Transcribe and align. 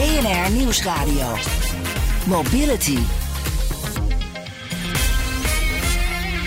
BNR 0.00 0.50
Nieuwsradio. 0.56 1.36
Mobility. 2.26 2.98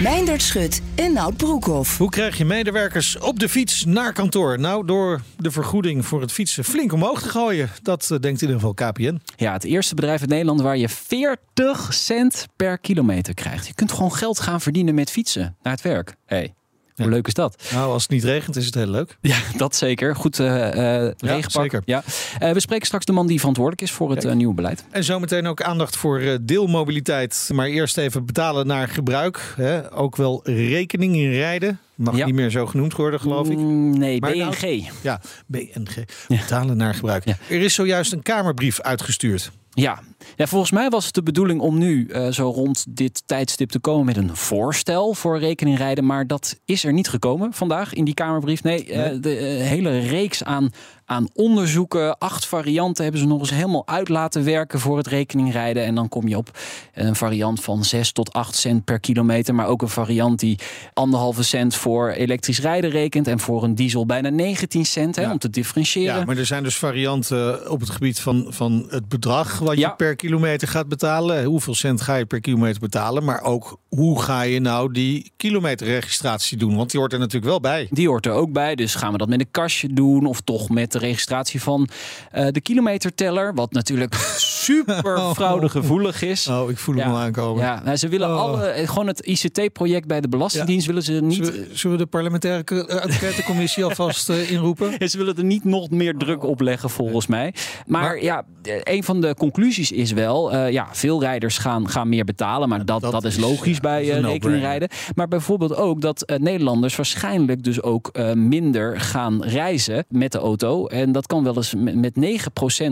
Meindert 0.02 0.42
Schut 0.42 0.82
en 0.96 1.14
Nout 1.14 1.38
Broekhoff. 1.38 1.98
Hoe 1.98 2.10
krijg 2.10 2.38
je 2.38 2.46
medewerkers 2.46 3.18
op 3.20 3.40
de 3.40 3.50
fiets 3.50 3.86
naar 3.86 4.14
kantoor? 4.14 4.60
Nou, 4.60 4.86
door 4.86 5.22
de 5.38 5.52
vergoeding 5.52 6.06
voor 6.06 6.22
het 6.22 6.32
fietsen 6.32 6.64
flink 6.64 6.94
omhoog 6.94 7.22
te 7.22 7.30
gooien. 7.30 7.70
Dat 7.82 8.02
eh, 8.02 8.10
denkt 8.10 8.42
in 8.42 8.48
ieder 8.48 8.56
geval 8.56 8.74
KPN. 8.74 9.22
Ja, 9.36 9.54
het 9.54 9.64
eerste 9.64 9.96
bedrijf 9.96 10.22
in 10.22 10.30
Nederland 10.30 10.62
waar 10.62 10.78
je 10.78 10.90
40 10.90 11.94
cent 11.94 12.48
per 12.56 12.78
kilometer 12.78 13.34
krijgt. 13.34 13.68
Je 13.68 13.74
kunt 13.74 13.92
gewoon 13.92 14.14
geld 14.14 14.40
gaan 14.40 14.62
verdienen 14.62 14.96
met 14.96 15.12
fietsen 15.12 15.56
naar 15.62 15.74
het 15.74 15.82
werk. 15.82 16.16
Hey. 16.26 16.54
Hoe 16.96 17.10
leuk 17.10 17.28
is 17.28 17.34
dat? 17.34 17.64
Nou, 17.72 17.92
als 17.92 18.02
het 18.02 18.12
niet 18.12 18.24
regent 18.24 18.56
is 18.56 18.66
het 18.66 18.76
heel 18.76 18.88
leuk. 18.88 19.18
Ja, 19.22 19.38
dat 19.58 19.76
zeker. 19.76 20.16
Goed 20.16 20.40
uh, 20.40 20.48
uh, 20.48 21.12
regenpak. 21.18 21.62
zeker. 21.62 21.82
Ja. 21.86 22.04
Uh, 22.42 22.52
we 22.52 22.60
spreken 22.60 22.86
straks 22.86 23.06
de 23.06 23.12
man 23.12 23.28
die 23.28 23.40
verantwoordelijk 23.40 23.82
is 23.84 23.92
voor 23.92 24.12
het 24.12 24.34
nieuwe 24.34 24.54
beleid. 24.54 24.84
En 24.92 25.04
zometeen 25.04 25.48
ook 25.48 25.62
aandacht 25.62 25.96
voor 25.96 26.38
deelmobiliteit. 26.42 27.50
Maar 27.54 27.68
eerst 27.68 27.98
even 27.98 28.26
betalen 28.26 28.68
naar 28.68 28.88
gebruik. 28.88 29.54
Hè? 29.56 29.94
Ook 29.94 30.16
wel 30.16 30.42
rekening 30.44 31.16
in 31.16 31.32
rijden. 31.32 31.80
Mag 31.96 32.16
Ja. 32.18 32.26
niet 32.26 32.36
meer 32.36 32.50
zo 32.50 32.66
genoemd 32.66 32.96
worden, 32.96 33.20
geloof 33.20 33.50
ik. 33.50 33.58
Mm, 33.58 33.98
nee, 33.98 34.20
Maar 34.20 34.38
nou- 34.38 34.56
BNG. 34.60 34.90
Ja, 35.02 35.22
BNG. 35.48 36.06
Betalen 36.28 36.78
naar 36.78 36.94
gebruik. 36.96 37.26
Ja. 37.26 37.38
Er 37.50 37.62
is 37.62 37.74
zojuist 37.74 38.12
een 38.14 38.22
Kamerbrief 38.22 38.82
uitgestuurd. 38.82 39.52
Ja. 39.74 40.00
ja, 40.36 40.48
volgens 40.48 40.72
mij 40.72 40.90
was 40.90 41.06
het 41.06 41.14
de 41.14 41.24
bedoeling 41.24 41.62
om 41.62 41.78
nu 41.78 42.08
eh, 42.08 42.28
zo 42.28 42.50
rond 42.50 42.86
dit 42.90 43.24
tijdstip 43.26 43.70
te 43.70 43.80
komen 43.80 44.06
met 44.06 44.18
een 44.18 44.36
voorstel 44.36 45.14
voor 45.14 45.40
rekeningrijden. 45.40 46.06
Maar 46.06 46.28
dat 46.28 46.60
is 46.66 46.84
er 46.84 46.94
niet 46.94 47.10
gekomen 47.10 47.54
vandaag 47.54 47.94
in 47.94 48.06
die 48.06 48.14
Kamerbrief. 48.14 48.64
Nee, 48.64 48.86
eh, 48.86 49.18
de 49.22 49.38
eh, 49.38 49.68
hele 49.68 50.00
reeks 50.00 50.44
aan, 50.44 50.70
aan 51.14 51.28
onderzoeken, 51.34 52.18
acht 52.18 52.46
varianten 52.46 53.04
hebben 53.04 53.22
ze 53.22 53.28
nog 53.28 53.40
eens 53.40 53.50
helemaal 53.50 53.88
uit 53.88 54.10
laten 54.10 54.44
werken 54.44 54.80
voor 54.80 54.98
het 54.98 55.08
rekeningrijden. 55.08 55.84
En 55.84 55.96
dan 55.96 56.10
kom 56.10 56.28
je 56.28 56.38
op 56.38 56.58
een 56.94 57.16
variant 57.16 57.62
van 57.64 57.84
6 57.84 58.12
tot 58.12 58.34
8 58.34 58.56
cent 58.56 58.84
per 58.84 59.00
kilometer. 59.00 59.56
Maar 59.56 59.68
ook 59.68 59.82
een 59.82 59.90
variant 59.90 60.40
die 60.40 60.60
anderhalve 60.94 61.44
cent 61.44 61.76
voor 61.76 62.10
elektrisch 62.10 62.60
rijden 62.60 62.90
rekent. 62.90 63.28
En 63.28 63.40
voor 63.40 63.64
een 63.64 63.76
diesel 63.76 64.06
bijna 64.06 64.30
19 64.30 64.86
cent 64.86 65.16
hè, 65.16 65.22
Ja. 65.22 65.32
om 65.32 65.38
te 65.38 65.50
differentiëren. 65.50 66.20
Ja, 66.20 66.26
maar 66.26 66.38
er 66.38 66.46
zijn 66.46 66.64
dus 66.64 66.76
varianten 66.78 67.72
op 67.72 67.80
het 67.80 67.90
gebied 67.90 68.20
van, 68.20 68.46
van 68.50 68.86
het 68.90 69.08
bedrag 69.10 69.60
wat 69.60 69.78
je 69.78 69.94
per 69.96 70.16
kilometer 70.16 70.68
gaat 70.68 70.88
betalen. 70.88 71.44
Hoeveel 71.44 71.76
cent 71.76 72.02
ga 72.02 72.16
je 72.16 72.26
per 72.26 72.40
kilometer 72.40 72.80
betalen? 72.80 73.24
Maar 73.24 73.42
ook 73.42 73.78
hoe 73.90 74.22
ga 74.22 74.42
je 74.42 74.60
nou 74.60 74.92
die 74.92 75.32
kilometerregistratie 75.38 76.58
doen? 76.58 76.76
Want 76.76 76.92
die 76.92 77.00
hoort 77.00 77.14
er 77.14 77.20
natuurlijk 77.20 77.46
wel 77.46 77.60
bij. 77.60 77.88
Die 77.92 78.08
hoort 78.08 78.26
er 78.26 78.32
ook 78.32 78.52
bij. 78.52 78.76
Dus 78.76 78.96
gaan 78.96 79.12
we 79.12 79.18
dat 79.18 79.28
met 79.28 79.40
een 79.40 79.52
kastje 79.52 79.94
doen 79.94 80.26
of 80.26 80.42
toch 80.42 80.70
met 80.70 80.92
de 80.92 80.98
registratie 81.04 81.62
van 81.62 81.88
eh, 82.32 82.48
de 82.52 82.62
kilometerteller. 82.62 83.54
Wat 83.54 83.72
natuurlijk 83.72 84.14
super 84.64 85.04
fraudegevoelig 85.34 86.22
is. 86.22 86.48
Oh, 86.48 86.70
ik 86.70 86.78
voel 86.78 86.96
hem 86.96 87.14
aankomen. 87.14 87.64
Ja, 87.64 87.82
nou, 87.84 87.96
ze 87.98 88.08
willen 88.08 88.30
Oh. 88.30 88.40
alle, 88.40 88.66
eh, 88.66 88.88
gewoon 88.88 89.08
het 89.08 89.20
ICT-project 89.26 90.08
bij 90.08 90.22
de 90.22 90.28
Belastingdienst 90.28 90.86
willen 90.88 91.04
ze 91.04 91.12
niet. 91.12 91.36
Zullen 91.46 91.52
we, 91.54 91.68
zullen 91.74 91.98
we 91.98 92.04
de 92.04 92.10
parlementaire 92.10 92.86
eh, 92.88 93.04
enquêtecommissie 93.04 93.84
alvast 93.90 94.30
inroepen? 94.30 95.10
Ze 95.10 95.18
willen 95.18 95.38
er 95.38 95.44
niet 95.44 95.64
nog 95.64 95.90
meer 95.90 96.18
druk 96.18 96.44
op 96.44 96.62
leggen, 96.62 96.90
volgens 96.90 97.28
mij. 97.28 97.54
Maar, 97.88 98.02
Maar- 98.02 98.24
ja, 98.24 98.44
een 98.84 99.04
van 99.04 99.22
de 99.22 99.36
conclusies 99.38 99.92
is 99.92 100.12
wel... 100.12 100.58
ja, 100.68 100.88
veel 100.92 101.20
rijders 101.22 101.58
gaan, 101.58 101.90
gaan 101.90 102.10
meer 102.10 102.26
betalen. 102.26 102.70
Maar 102.70 102.86
dat, 102.86 103.02
dat 103.02 103.12
dat, 103.12 103.24
is 103.24 103.36
is, 103.36 103.42
logisch 103.42 103.76
ja, 103.76 103.82
bij 103.82 104.06
rekeningrijden. 104.06 104.90
Maar 105.16 105.28
bijvoorbeeld 105.28 105.76
ook 105.76 106.02
dat 106.02 106.34
Nederlanders 106.38 106.96
waarschijnlijk 106.96 107.64
dus 107.64 107.82
ook 107.82 108.12
minder 108.34 109.00
gaan 109.02 109.44
reizen 109.44 110.06
met 110.10 110.32
de 110.32 110.38
auto. 110.38 110.83
En 110.90 111.12
dat 111.12 111.28
kan 111.28 111.44
wel 111.44 111.56
eens 111.56 111.74
met, 111.78 111.96
met 111.96 112.14
9% 112.16 112.20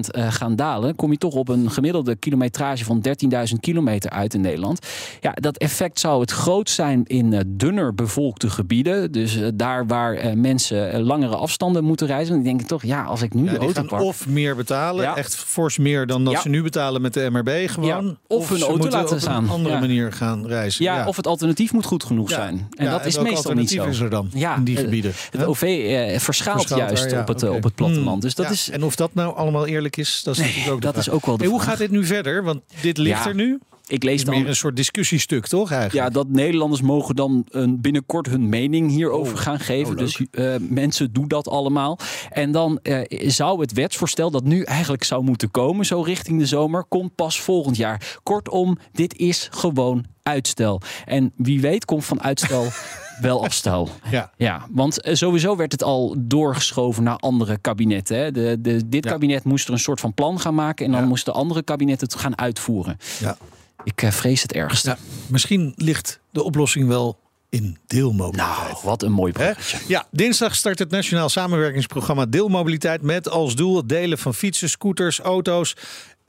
eh, 0.10 0.32
gaan 0.32 0.56
dalen. 0.56 0.96
Kom 0.96 1.12
je 1.12 1.18
toch 1.18 1.34
op 1.34 1.50
een 1.50 1.72
gemiddelde 1.72 2.16
kilometrage 2.16 2.84
van 2.86 3.04
13.000 3.54 3.60
kilometer 3.60 4.10
uit 4.10 4.34
in 4.34 4.42
Nederland. 4.42 4.86
Ja, 5.22 5.32
dat 5.34 5.58
effect 5.58 6.00
zou 6.00 6.22
het 6.22 6.32
groot 6.32 6.70
zijn 6.70 7.04
in 7.06 7.34
eh, 7.34 7.40
dunner 7.48 7.96
bevolkte 7.96 8.50
gebieden. 8.50 9.12
Dus 9.12 9.36
eh, 9.42 9.48
daar 9.54 9.88
waar 9.88 10.38
mensen 10.38 11.02
langere 11.02 11.36
afstanden 11.36 11.84
moeten 11.84 12.08
reizen. 12.08 12.34
Dan 12.34 12.44
denk 12.44 12.62
ik 12.62 12.68
toch, 12.68 12.84
ja, 12.84 13.04
als 13.04 13.22
ik 13.22 13.34
nu 13.34 13.44
Ja, 13.46 13.52
de 13.52 13.58
auto 13.58 13.84
pak. 13.84 14.02
of 14.02 14.28
meer 14.28 14.56
betalen, 14.56 15.04
Ja. 15.04 15.16
echt 15.16 15.36
fors 15.36 15.78
meer 15.78 16.06
dan 16.08 16.24
dat 16.24 16.34
Ja. 16.34 16.42
ze 16.42 16.50
nu 16.50 16.64
betalen 16.64 17.02
met 17.02 17.14
de 17.14 17.30
MRB 17.32 17.50
gewoon. 17.70 18.18
Of 18.28 18.50
hun 18.50 18.62
auto 18.62 18.90
laten 18.90 19.18
op 19.18 19.24
een 19.44 19.50
andere 19.50 19.80
manier 19.80 20.12
gaan 20.14 20.48
reizen. 20.48 20.84
ja, 20.84 21.08
of 21.08 21.16
het 21.16 21.28
alternatief 21.28 21.74
moet 21.74 21.86
goed 21.86 22.04
genoeg 22.04 22.30
zijn. 22.30 22.68
En 22.76 22.90
dat 22.90 23.06
is 23.06 23.16
welk 23.16 23.28
meestal 23.28 23.54
niet 23.54 23.68
alternatief 23.68 23.84
zo. 23.84 23.90
is 23.90 24.00
er 24.00 24.10
dan 24.10 24.30
in 24.58 24.64
die 24.64 24.78
gebieden? 24.78 25.12
Het? 25.32 25.46
OV 25.46 25.62
eh, 25.62 26.20
verschaalt 26.20 26.60
Verschaalt 26.62 26.90
juist 26.90 27.14
op, 27.18 27.28
het, 27.28 27.44
oké. 27.44 27.56
op 27.56 27.64
het 27.64 27.76
platteland. 27.86 28.12
Hmm. 28.12 28.20
Dus 28.20 28.36
dat 28.36 28.46
Ja, 28.46 28.52
is, 28.52 28.70
En 28.70 28.84
of 28.84 28.96
dat 28.96 29.14
nou 29.14 29.36
allemaal 29.36 29.68
eerlijk 29.68 29.98
is, 29.98 30.22
dat 30.24 30.34
is 30.36 30.40
natuurlijk 30.42 30.70
ook 30.72 30.80
de 30.82 30.86
dat 30.86 30.94
vraag. 30.94 31.06
is 31.08 31.14
ook 31.14 31.26
wel 31.26 31.38
de 31.38 31.44
Hey, 31.44 31.52
hoe 31.52 31.62
vraag. 31.62 31.72
gaat 31.72 31.82
dit 31.82 31.92
nu 31.92 32.06
verder? 32.06 32.44
Want 32.44 32.62
dit 32.82 32.98
ligt 32.98 33.24
Ja, 33.24 33.28
er 33.28 33.36
nu. 33.36 33.60
ik 33.88 34.04
lees 34.04 34.14
is 34.20 34.26
meer 34.26 34.40
dan 34.40 34.48
een 34.48 34.56
soort 34.56 34.76
discussiestuk, 34.76 35.48
toch 35.48 35.72
eigenlijk? 35.72 36.08
Ja, 36.08 36.14
dat 36.14 36.28
Nederlanders 36.30 36.82
mogen 36.82 37.16
dan 37.16 37.46
een, 37.50 37.82
binnenkort 37.82 38.28
hun 38.28 38.50
mening 38.50 38.90
hierover 38.92 39.34
Oh. 39.34 39.40
gaan 39.40 39.60
geven. 39.60 39.92
Oh, 39.94 39.98
dus 40.00 40.20
eh, 40.32 40.56
mensen 40.60 41.14
doen 41.14 41.28
dat 41.28 41.48
allemaal. 41.48 42.00
En 42.30 42.52
dan 42.52 42.80
eh, 42.82 43.30
zou 43.30 43.62
het 43.62 43.74
wetsvoorstel 43.74 44.32
dat 44.32 44.44
nu 44.44 44.64
eigenlijk 44.64 45.04
zou 45.04 45.24
moeten 45.24 45.52
komen, 45.52 45.86
zo 45.86 46.02
richting 46.02 46.40
de 46.40 46.46
zomer, 46.46 46.84
komt 46.84 47.16
pas 47.16 47.42
volgend 47.42 47.78
jaar. 47.78 48.20
Kortom, 48.24 48.78
dit 48.92 49.16
is 49.18 49.48
gewoon 49.52 50.06
uitstel. 50.24 50.82
En 51.06 51.32
wie 51.36 51.62
weet 51.62 51.86
komt 51.86 52.06
van 52.06 52.22
uitstel 52.22 52.68
wel 53.22 53.44
afstel. 53.44 53.90
Ja. 54.12 54.32
Ja, 54.38 54.66
want 54.72 55.02
eh, 55.02 55.16
sowieso 55.16 55.56
werd 55.56 55.72
het 55.72 55.84
al 55.84 56.16
doorgeschoven 56.18 57.04
naar 57.04 57.18
andere 57.18 57.58
kabinetten. 57.58 58.18
Hè. 58.18 58.32
De, 58.32 58.58
de, 58.60 58.90
dit 58.90 59.04
Ja. 59.04 59.12
kabinet 59.12 59.44
moest 59.44 59.68
er 59.68 59.74
een 59.74 59.80
soort 59.80 60.00
van 60.00 60.14
plan 60.14 60.40
gaan 60.40 60.56
maken 60.56 60.86
en 60.86 60.92
dan 60.92 61.02
Ja. 61.02 61.08
moesten 61.08 61.34
andere 61.34 61.64
kabinetten 61.64 62.08
het 62.08 62.18
gaan 62.20 62.38
uitvoeren. 62.38 62.98
Ja. 63.20 63.38
Ik 63.84 64.02
eh, 64.02 64.12
vrees 64.12 64.42
het 64.42 64.54
ergste. 64.54 64.90
Ja, 64.90 64.98
misschien 65.28 65.74
ligt 65.76 66.20
de 66.32 66.44
oplossing 66.44 66.88
wel 66.88 67.20
in 67.50 67.78
deelmobiliteit. 67.88 68.58
Nou, 68.68 68.78
wat 68.84 69.04
een 69.04 69.12
mooi 69.12 69.32
bruggetje. 69.32 69.78
Ja, 69.88 70.06
dinsdag 70.12 70.56
start 70.56 70.80
het 70.80 70.90
Nationaal 70.92 71.30
Samenwerkingsprogramma 71.30 72.26
Deelmobiliteit 72.26 73.02
met 73.02 73.30
als 73.30 73.56
doel 73.56 73.78
het 73.78 73.90
delen 73.90 74.18
van 74.18 74.34
fietsen, 74.34 74.70
scooters, 74.70 75.20
auto's 75.20 75.76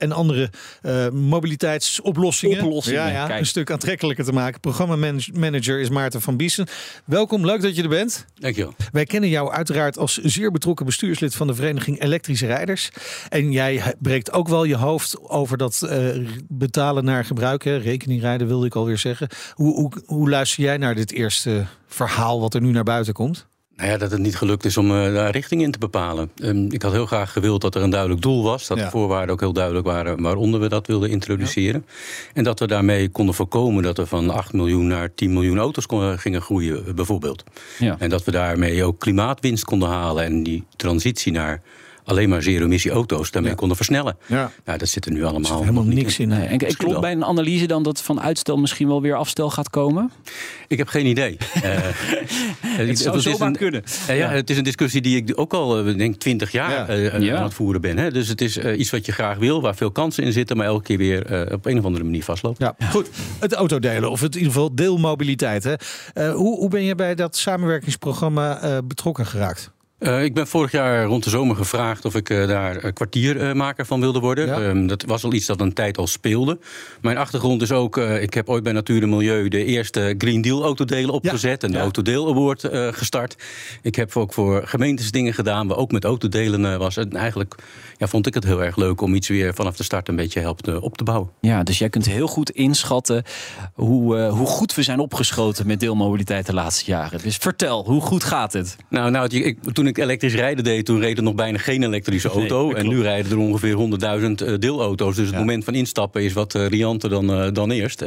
en 0.03 0.11
andere 0.11 0.49
eh, 0.81 1.09
mobiliteitsoplossingen. 1.09 2.63
Oplossingen, 2.63 3.01
ja, 3.01 3.27
ja, 3.27 3.37
een 3.37 3.45
stuk 3.45 3.71
aantrekkelijker 3.71 4.25
te 4.25 4.33
maken. 4.33 4.59
Programmamanager 4.59 5.79
is 5.79 5.89
Maarten 5.89 6.21
van 6.21 6.37
Biesen. 6.37 6.67
Welkom, 7.05 7.45
leuk 7.45 7.61
dat 7.61 7.75
je 7.75 7.83
er 7.83 7.89
bent. 7.89 8.25
Dankjewel. 8.35 8.73
Wij 8.91 9.05
kennen 9.05 9.29
jou 9.29 9.51
uiteraard 9.51 9.97
als 9.97 10.17
zeer 10.17 10.51
betrokken 10.51 10.85
bestuurslid 10.85 11.35
van 11.35 11.47
de 11.47 11.55
Vereniging 11.55 12.01
Elektrische 12.01 12.45
Rijders. 12.45 12.89
En 13.29 13.51
jij 13.51 13.93
breekt 13.99 14.31
ook 14.31 14.47
wel 14.47 14.63
je 14.63 14.75
hoofd 14.75 15.19
over 15.29 15.57
dat 15.57 15.81
eh, 15.81 16.07
betalen 16.47 17.05
naar 17.05 17.25
gebruik. 17.25 17.63
Hè? 17.63 17.75
Rekeningrijden 17.77 18.47
wilde 18.47 18.65
ik 18.65 18.75
alweer 18.75 18.97
zeggen. 18.97 19.27
Hoe, 19.53 19.73
hoe, 19.73 19.91
hoe 20.05 20.29
luister 20.29 20.63
jij 20.63 20.77
naar 20.77 20.95
dit 20.95 21.11
eerste 21.11 21.65
verhaal 21.87 22.39
wat 22.39 22.53
er 22.53 22.61
nu 22.61 22.71
naar 22.71 22.83
buiten 22.83 23.13
komt? 23.13 23.47
Nou 23.77 23.89
ja, 23.89 23.97
dat 23.97 24.11
het 24.11 24.19
niet 24.19 24.35
gelukt 24.35 24.65
is 24.65 24.77
om 24.77 24.91
eh, 24.91 25.13
daar 25.13 25.31
richting 25.31 25.61
in 25.61 25.71
te 25.71 25.77
bepalen. 25.79 26.31
Ehm, 26.37 26.65
ik 26.71 26.81
had 26.81 26.91
heel 26.91 27.05
graag 27.05 27.31
gewild 27.31 27.61
dat 27.61 27.75
er 27.75 27.81
een 27.81 27.89
duidelijk 27.89 28.21
doel 28.21 28.43
was. 28.43 28.67
Dat 28.67 28.77
Ja. 28.77 28.83
de 28.83 28.89
voorwaarden 28.89 29.33
ook 29.33 29.39
heel 29.39 29.53
duidelijk 29.53 29.85
waren 29.85 30.21
waaronder 30.21 30.59
we 30.59 30.69
dat 30.69 30.87
wilden 30.87 31.09
introduceren. 31.09 31.85
En 32.33 32.43
dat 32.43 32.59
we 32.59 32.67
daarmee 32.67 33.09
konden 33.09 33.35
voorkomen 33.35 33.83
dat 33.83 33.97
we 33.97 34.05
van 34.05 34.29
8 34.29 34.53
miljoen 34.53 34.87
naar 34.87 35.13
10 35.13 35.33
miljoen 35.33 35.57
auto's 35.57 35.85
kon- 35.85 36.19
gingen 36.19 36.41
groeien, 36.41 36.85
eh, 36.87 36.93
bijvoorbeeld. 36.93 37.43
Ja. 37.79 37.95
En 37.99 38.09
dat 38.09 38.23
we 38.23 38.31
daarmee 38.31 38.83
ook 38.83 38.99
klimaatwinst 38.99 39.63
konden 39.65 39.89
halen. 39.89 40.23
En 40.23 40.43
die 40.43 40.63
transitie 40.75 41.31
naar 41.31 41.61
alleen 42.05 42.29
maar 42.29 42.41
zero-emissie 42.43 42.91
auto's 42.91 43.31
daarmee 43.31 43.51
Ja. 43.51 43.57
konden 43.57 43.75
versnellen. 43.77 44.17
Ja. 44.25 44.51
Nou, 44.65 44.77
dat 44.77 44.87
zit 44.89 45.05
er 45.05 45.11
nu 45.11 45.23
allemaal 45.23 45.51
Er 45.51 45.59
helemaal 45.59 45.83
niks 45.83 46.19
in. 46.19 46.27
Nee, 46.27 46.39
en, 46.39 46.49
en 46.49 46.57
Misschien 46.61 46.85
klopt 46.85 47.01
bij 47.01 47.11
een 47.11 47.25
analyse 47.25 47.65
dan 47.65 47.83
dat 47.83 48.01
van 48.01 48.21
uitstel 48.21 48.57
misschien 48.57 48.87
wel 48.87 49.01
weer 49.01 49.15
afstel 49.15 49.49
gaat 49.49 49.69
komen? 49.69 50.11
Ik 50.67 50.77
heb 50.77 50.87
geen 50.87 51.05
idee. 51.05 51.37
Eh, 51.63 52.79
Het 52.87 52.99
zou 52.99 53.17
is 53.17 53.23
zomaar 53.23 53.47
een- 53.47 53.55
kunnen. 53.55 53.83
Ja, 54.07 54.13
ja, 54.13 54.29
het 54.29 54.49
is 54.49 54.57
een 54.57 54.63
discussie 54.63 55.01
die 55.01 55.15
ik 55.17 55.31
ook 55.39 55.53
al, 55.53 55.85
eh, 55.87 55.97
denk 55.97 56.15
20 56.15 56.51
jaar 56.51 56.71
Ja. 56.71 56.87
eh, 56.87 57.21
Ja. 57.21 57.35
aan 57.37 57.43
het 57.43 57.53
voeren 57.53 57.81
ben. 57.81 57.97
Hè. 57.97 58.11
Dus 58.11 58.27
het 58.27 58.41
is 58.41 58.57
iets 58.57 58.89
wat 58.89 59.05
je 59.05 59.11
graag 59.11 59.37
wil, 59.37 59.61
waar 59.61 59.75
veel 59.75 59.91
kansen 59.91 60.23
in 60.23 60.31
zitten, 60.31 60.57
maar 60.57 60.65
elke 60.65 60.83
keer 60.83 60.97
weer 60.97 61.25
eh, 61.25 61.53
op 61.53 61.65
een 61.65 61.77
of 61.79 61.85
andere 61.85 62.03
manier 62.03 62.23
vastloopt. 62.23 62.59
Ja, 62.59 62.75
goed. 62.89 63.09
Het 63.39 63.53
autodelen, 63.53 64.11
of 64.11 64.21
het 64.21 64.33
in 64.33 64.39
ieder 64.39 64.53
geval 64.53 64.75
deelmobiliteit. 64.75 65.63
Hè. 65.63 65.73
Eh, 66.13 66.33
hoe, 66.33 66.57
hoe 66.57 66.69
ben 66.69 66.83
je 66.83 66.95
bij 66.95 67.15
dat 67.15 67.35
samenwerkingsprogramma 67.37 68.59
eh, 68.61 68.77
betrokken 68.85 69.25
geraakt? 69.25 69.71
Uh, 69.99 70.23
ik 70.23 70.33
ben 70.33 70.47
vorig 70.47 70.71
jaar 70.71 71.05
rond 71.05 71.23
de 71.23 71.29
zomer 71.29 71.55
gevraagd 71.55 72.05
of 72.05 72.15
ik 72.15 72.29
uh, 72.29 72.47
daar 72.47 72.93
kwartiermaker 72.93 73.85
van 73.85 73.99
wilde 73.99 74.19
worden. 74.19 74.47
Ja. 74.47 74.59
Um, 74.59 74.87
dat 74.87 75.03
was 75.03 75.23
al 75.23 75.33
iets 75.33 75.45
dat 75.45 75.59
een 75.61 75.73
tijd 75.73 75.97
al 75.97 76.07
speelde. 76.07 76.59
Mijn 77.01 77.17
achtergrond 77.17 77.61
is 77.61 77.71
ook, 77.71 77.97
uh, 77.97 78.21
ik 78.21 78.33
heb 78.33 78.49
ooit 78.49 78.63
bij 78.63 78.73
Natuur 78.73 79.01
en 79.01 79.09
Milieu 79.09 79.47
de 79.47 79.65
eerste 79.65 80.15
Green 80.17 80.41
Deal 80.41 80.63
autodelen 80.63 81.13
opgezet 81.13 81.61
ja. 81.61 81.67
en 81.67 81.71
de 81.71 81.77
ja. 81.77 81.83
Autodeel 81.83 82.27
Award 82.27 82.67
gestart. 82.91 83.35
Ik 83.81 83.95
heb 83.95 84.17
ook 84.17 84.33
voor 84.33 84.61
gemeentes 84.65 85.11
dingen 85.11 85.33
gedaan 85.33 85.67
waar 85.67 85.77
ook 85.77 85.91
met 85.91 86.03
autodelen 86.03 86.79
was. 86.79 86.97
En 86.97 87.11
eigenlijk 87.11 87.55
ja, 87.97 88.07
vond 88.07 88.27
ik 88.27 88.33
het 88.33 88.43
heel 88.43 88.63
erg 88.63 88.75
leuk 88.75 89.01
om 89.01 89.15
iets 89.15 89.27
weer 89.27 89.53
vanaf 89.53 89.75
de 89.75 89.83
start 89.83 90.07
een 90.07 90.15
beetje 90.15 90.39
helpen 90.39 90.81
op 90.81 90.97
te 90.97 91.03
bouwen. 91.03 91.29
Ja, 91.41 91.63
dus 91.63 91.77
jij 91.77 91.89
kunt 91.89 92.05
heel 92.05 92.27
goed 92.27 92.49
inschatten 92.49 93.23
hoe, 93.73 94.21
hoe 94.21 94.47
goed 94.47 94.75
we 94.75 94.83
zijn 94.83 94.99
opgeschoten 94.99 95.67
met 95.67 95.79
deelmobiliteit 95.79 96.45
de 96.45 96.53
laatste 96.53 96.91
jaren. 96.91 97.19
Dus 97.21 97.35
vertel, 97.37 97.85
hoe 97.85 98.01
goed 98.01 98.23
gaat 98.23 98.53
het? 98.53 98.75
Nou, 98.89 99.11
nou 99.11 99.27
ik, 99.27 99.57
toen 99.73 99.87
ik 99.87 99.92
elektrisch 99.97 100.33
rijden 100.33 100.63
deed, 100.63 100.85
toen 100.85 100.99
reed 100.99 101.17
er 101.17 101.23
nog 101.23 101.35
bijna 101.35 101.57
geen 101.57 101.83
elektrische 101.83 102.29
auto. 102.29 102.67
Nee, 102.67 102.75
en 102.75 102.87
nu 102.87 103.01
rijden 103.01 103.31
er 103.31 103.37
ongeveer 103.37 103.77
100.000 104.47 104.59
deelauto's. 104.59 105.15
Dus 105.15 105.25
het 105.25 105.33
ja. 105.33 105.39
moment 105.39 105.63
van 105.63 105.75
instappen 105.75 106.23
is 106.23 106.33
wat 106.33 106.55
uh, 106.55 106.67
rianter 106.67 107.09
dan, 107.09 107.31
uh, 107.31 107.51
dan 107.53 107.71
eerst. 107.71 108.03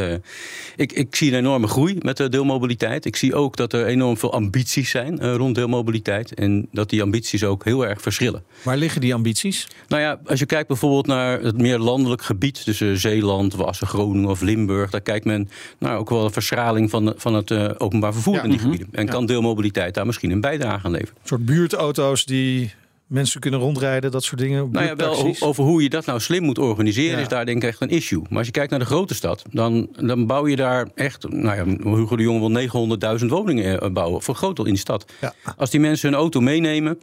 Ik, 0.77 0.93
ik 0.93 1.17
zie 1.17 1.31
een 1.31 1.39
enorme 1.39 1.67
groei 1.67 1.97
met 1.99 2.17
de 2.17 2.29
deelmobiliteit. 2.29 3.05
Ik 3.05 3.17
zie 3.17 3.35
ook 3.35 3.57
dat 3.57 3.73
er 3.73 3.87
enorm 3.87 4.17
veel 4.17 4.33
ambities 4.33 4.91
zijn 4.91 5.37
rond 5.37 5.55
deelmobiliteit. 5.55 6.35
En 6.35 6.69
dat 6.73 6.91
die 6.91 7.03
ambities 7.03 7.45
ook 7.45 7.65
heel 7.65 7.87
erg 7.87 8.01
verschillen. 8.01 8.43
Waar 8.63 8.77
liggen 8.77 9.01
die 9.01 9.15
ambities? 9.15 9.69
Nou 9.89 10.03
ja, 10.03 10.21
als 10.25 10.39
je 10.39 10.47
kijkt 10.47 10.69
bijvoorbeeld 10.69 11.07
naar 11.07 11.41
het 11.41 11.59
meer 11.59 11.79
landelijk 11.79 12.23
gebied. 12.23 12.65
Tussen 12.65 12.99
Zeeland, 12.99 13.55
Wassen, 13.55 13.87
Groningen 13.87 14.29
of 14.29 14.41
Limburg. 14.41 14.91
Daar 14.91 15.01
kijkt 15.01 15.25
men 15.25 15.49
naar 15.79 15.99
ook 15.99 16.11
wel 16.11 16.25
een 16.25 16.33
verschraling 16.33 16.91
van, 16.91 17.15
van 17.17 17.35
het 17.35 17.81
openbaar 17.81 18.13
vervoer 18.13 18.35
ja, 18.35 18.43
in 18.43 18.51
die 18.51 18.59
-hmm. 18.59 18.71
gebieden. 18.71 18.95
En 18.95 19.09
kan 19.09 19.27
deelmobiliteit 19.27 19.95
daar 19.95 20.07
misschien 20.07 20.31
een 20.31 20.41
bijdrage 20.41 20.87
aan 20.87 20.91
leveren. 20.91 21.15
Een 21.23 21.29
soort 21.29 21.45
buurtauto's 21.69 22.25
die 22.25 22.73
mensen 23.07 23.41
kunnen 23.41 23.61
rondrijden, 23.61 24.11
dat 24.11 24.25
soort 24.25 24.41
dingen. 24.41 24.69
Nou 24.71 24.87
ja, 24.87 24.97
wel 24.97 25.35
over 25.41 25.65
hoe 25.65 25.83
je 25.83 25.89
dat 25.89 26.07
nou 26.07 26.21
slim 26.21 26.43
moet 26.43 26.59
organiseren, 26.59 27.17
ja. 27.17 27.23
is 27.23 27.29
daar 27.29 27.47
denk 27.47 27.63
ik 27.63 27.69
echt 27.69 27.81
een 27.81 27.89
issue. 27.89 28.23
Maar 28.29 28.39
als 28.39 28.47
je 28.47 28.53
kijkt 28.53 28.71
naar 28.71 28.79
de 28.79 28.87
grote 28.87 29.15
stad, 29.15 29.43
dan, 29.51 29.89
dan 30.01 30.27
bouw 30.27 30.47
je 30.47 30.57
daar 30.57 30.89
echt. 30.95 31.29
Nou 31.29 31.57
ja, 31.57 31.91
Hugo 31.97 32.17
de 32.17 32.23
Jonge 32.23 32.69
wil 32.69 33.19
900.000 33.21 33.27
woningen 33.27 33.93
bouwen, 33.93 34.23
voor 34.23 34.35
groot 34.35 34.59
in 34.59 34.73
de 34.73 34.79
stad. 34.79 35.13
Ja. 35.21 35.35
Als 35.57 35.71
die 35.71 35.81
mensen 35.81 36.09
hun 36.11 36.19
auto 36.19 36.41
meenemen. 36.41 37.01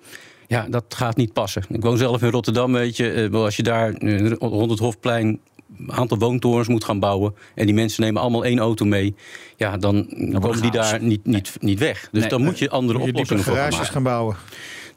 Ja, 0.48 0.68
dat 0.70 0.86
gaat 0.90 1.18
niet 1.18 1.34
passen. 1.34 1.64
Ik 1.70 1.82
woon 1.82 1.98
zelf 1.98 2.22
in 2.22 2.30
Rotterdam, 2.30 2.74
weet 2.74 2.98
je. 2.98 3.30
Als 3.32 3.56
je 3.56 3.64
daar 3.64 3.94
rond 4.40 4.70
het 4.70 4.80
Hofplein 4.80 5.40
aantal 5.88 6.18
woontorens 6.18 6.68
moet 6.68 6.84
gaan 6.84 7.00
bouwen. 7.00 7.34
en 7.56 7.66
die 7.66 7.76
mensen 7.76 8.04
nemen 8.04 8.22
allemaal 8.22 8.46
één 8.46 8.60
auto 8.60 8.86
mee. 8.86 9.16
ja, 9.58 9.78
dan, 9.78 10.06
dan 10.32 10.42
komen 10.42 10.62
die 10.62 10.72
daar 10.72 11.02
niet, 11.02 11.26
niet, 11.26 11.56
niet 11.60 11.80
weg. 11.80 12.08
Dus 12.12 12.22
Nee. 12.22 12.30
dan 12.30 12.44
moet 12.44 12.60
je 12.60 12.70
andere 12.70 12.98
Moet 12.98 13.08
je 13.08 13.12
oplossingen 13.14 13.44
voor 13.44 13.54
gaan 13.54 13.62
garages 13.62 13.78
maken. 13.80 13.94
gaan 13.94 14.04
bouwen. 14.04 14.36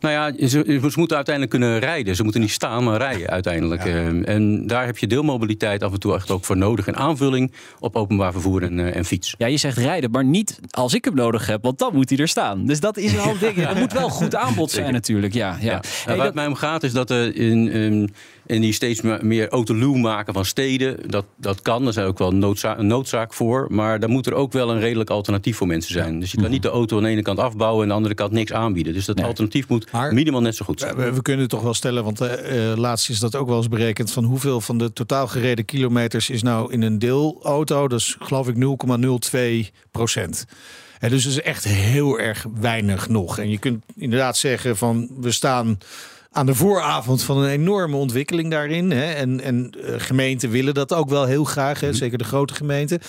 Nou 0.00 0.14
ja, 0.14 0.48
ze, 0.48 0.78
ze 0.90 0.98
moeten 0.98 1.16
uiteindelijk 1.16 1.50
kunnen 1.50 1.78
rijden. 1.78 2.16
Ze 2.16 2.22
moeten 2.22 2.40
niet 2.40 2.50
staan, 2.50 2.84
maar 2.84 2.98
rijden 2.98 3.28
uiteindelijk. 3.28 3.84
Ja. 3.84 3.90
Eh, 3.90 4.28
En 4.34 4.66
daar 4.66 4.84
heb 4.86 4.98
je 4.98 5.06
deelmobiliteit 5.06 5.82
af 5.82 5.92
en 5.92 5.98
toe 6.00 6.14
echt 6.14 6.30
ook 6.30 6.44
voor 6.44 6.56
nodig. 6.56 6.86
En 6.86 6.96
aanvulling 6.96 7.52
op 7.78 7.96
openbaar 7.96 8.32
vervoer 8.32 8.62
en, 8.62 8.78
eh, 8.80 8.96
en 8.96 9.04
fiets. 9.04 9.34
Ja, 9.38 9.46
je 9.46 9.56
zegt 9.56 9.76
rijden, 9.78 10.10
maar 10.10 10.24
niet 10.24 10.60
als 10.70 10.94
ik 10.94 11.04
hem 11.04 11.14
nodig 11.14 11.46
heb, 11.46 11.62
want 11.62 11.78
dan 11.78 11.94
moet 11.94 12.08
hij 12.08 12.18
er 12.18 12.28
staan. 12.28 12.66
Dus 12.66 12.80
dat 12.80 12.96
is 12.96 13.12
een 13.16 13.36
ding. 13.40 13.56
Er 13.66 13.76
moet 13.76 13.92
wel 13.92 14.08
goed 14.08 14.34
aanbod 14.34 14.70
zijn 14.70 14.84
Zeker. 14.84 14.92
natuurlijk. 15.00 15.34
Ja, 15.34 15.56
ja. 15.60 15.70
Ja. 15.72 15.80
Hey, 15.82 15.82
waar 16.06 16.16
dat- 16.16 16.24
het 16.26 16.34
mij 16.34 16.46
om 16.46 16.54
gaat 16.54 16.82
is 16.82 16.92
dat 16.92 17.10
er 17.10 17.36
in, 17.36 17.68
in, 17.70 18.14
in 18.46 18.60
die 18.60 18.72
steeds 18.72 19.00
me- 19.00 19.18
meer 19.22 19.48
autoluw 19.48 19.94
maken 19.94 20.34
van 20.34 20.44
steden, 20.44 21.10
dat, 21.10 21.24
dat 21.36 21.62
kan. 21.62 21.80
Daar 21.84 21.88
is 21.88 21.98
ook 21.98 22.18
wel 22.18 22.28
een 22.28 22.38
noodzaak, 22.38 22.78
een 22.78 22.86
noodzaak 22.86 23.34
voor. 23.34 23.66
Maar 23.70 24.00
daar 24.00 24.08
moet 24.08 24.26
er 24.26 24.34
ook 24.34 24.52
wel 24.52 24.70
een 24.70 24.80
redelijk 24.80 25.10
alternatief 25.10 25.56
voor 25.56 25.66
mensen 25.66 25.92
zijn. 25.92 26.20
Dus 26.20 26.30
je 26.32 26.40
kan 26.40 26.50
niet 26.50 26.62
de 26.62 26.68
auto 26.68 26.96
aan 26.96 27.02
de 27.02 27.08
ene 27.08 27.22
kant 27.22 27.38
afbouwen 27.38 27.76
en 27.78 27.82
aan 27.82 27.88
de 27.88 27.94
andere 27.94 28.14
kant 28.14 28.32
niks 28.32 28.52
aanbieden. 28.52 28.92
Dus 28.92 29.04
dat 29.04 29.16
Nee. 29.16 29.24
alternatief 29.24 29.68
moet 29.68 29.92
Maar- 29.92 30.14
minimaal 30.14 30.40
net 30.40 30.56
zo 30.56 30.64
goed 30.64 30.80
zijn. 30.80 30.96
We, 30.96 31.12
we 31.12 31.22
kunnen 31.22 31.40
het 31.42 31.50
toch 31.50 31.62
wel 31.62 31.74
stellen, 31.74 32.04
want 32.04 32.20
eh, 32.20 32.70
eh, 32.72 32.78
laatst 32.78 33.08
is 33.08 33.18
dat 33.18 33.34
ook 33.36 33.48
wel 33.48 33.56
eens 33.56 33.68
berekend... 33.68 34.10
van 34.10 34.24
hoeveel 34.24 34.60
van 34.60 34.78
de 34.78 34.92
totaal 34.92 35.26
gereden 35.26 35.64
kilometers 35.64 36.30
is 36.30 36.42
nou 36.42 36.72
in 36.72 36.82
een 36.82 36.98
deelauto. 36.98 37.88
Dat 37.88 38.00
is 38.00 38.16
geloof 38.18 38.48
ik 38.48 38.56
0,02 38.56 39.70
procent. 39.90 40.44
En 40.98 41.10
dus 41.10 41.22
dat 41.24 41.32
is 41.32 41.40
echt 41.40 41.64
heel 41.64 42.18
erg 42.18 42.46
weinig 42.60 43.08
nog. 43.08 43.38
En 43.38 43.50
je 43.50 43.58
kunt 43.58 43.84
inderdaad 43.96 44.36
zeggen 44.36 44.76
van 44.76 45.08
we 45.20 45.30
staan 45.30 45.78
aan 46.36 46.46
de 46.46 46.54
vooravond 46.54 47.22
van 47.22 47.38
een 47.38 47.50
enorme 47.50 47.96
ontwikkeling 47.96 48.50
daarin. 48.50 48.90
Hè? 48.90 49.12
En, 49.12 49.40
en 49.40 49.70
eh, 49.70 49.94
gemeenten 49.98 50.50
willen 50.50 50.74
dat 50.74 50.92
ook 50.92 51.08
wel 51.08 51.24
heel 51.24 51.44
graag, 51.44 51.80
hè? 51.80 51.92
zeker 51.92 52.18
de 52.18 52.24
grote 52.24 52.54
gemeenten. 52.54 53.00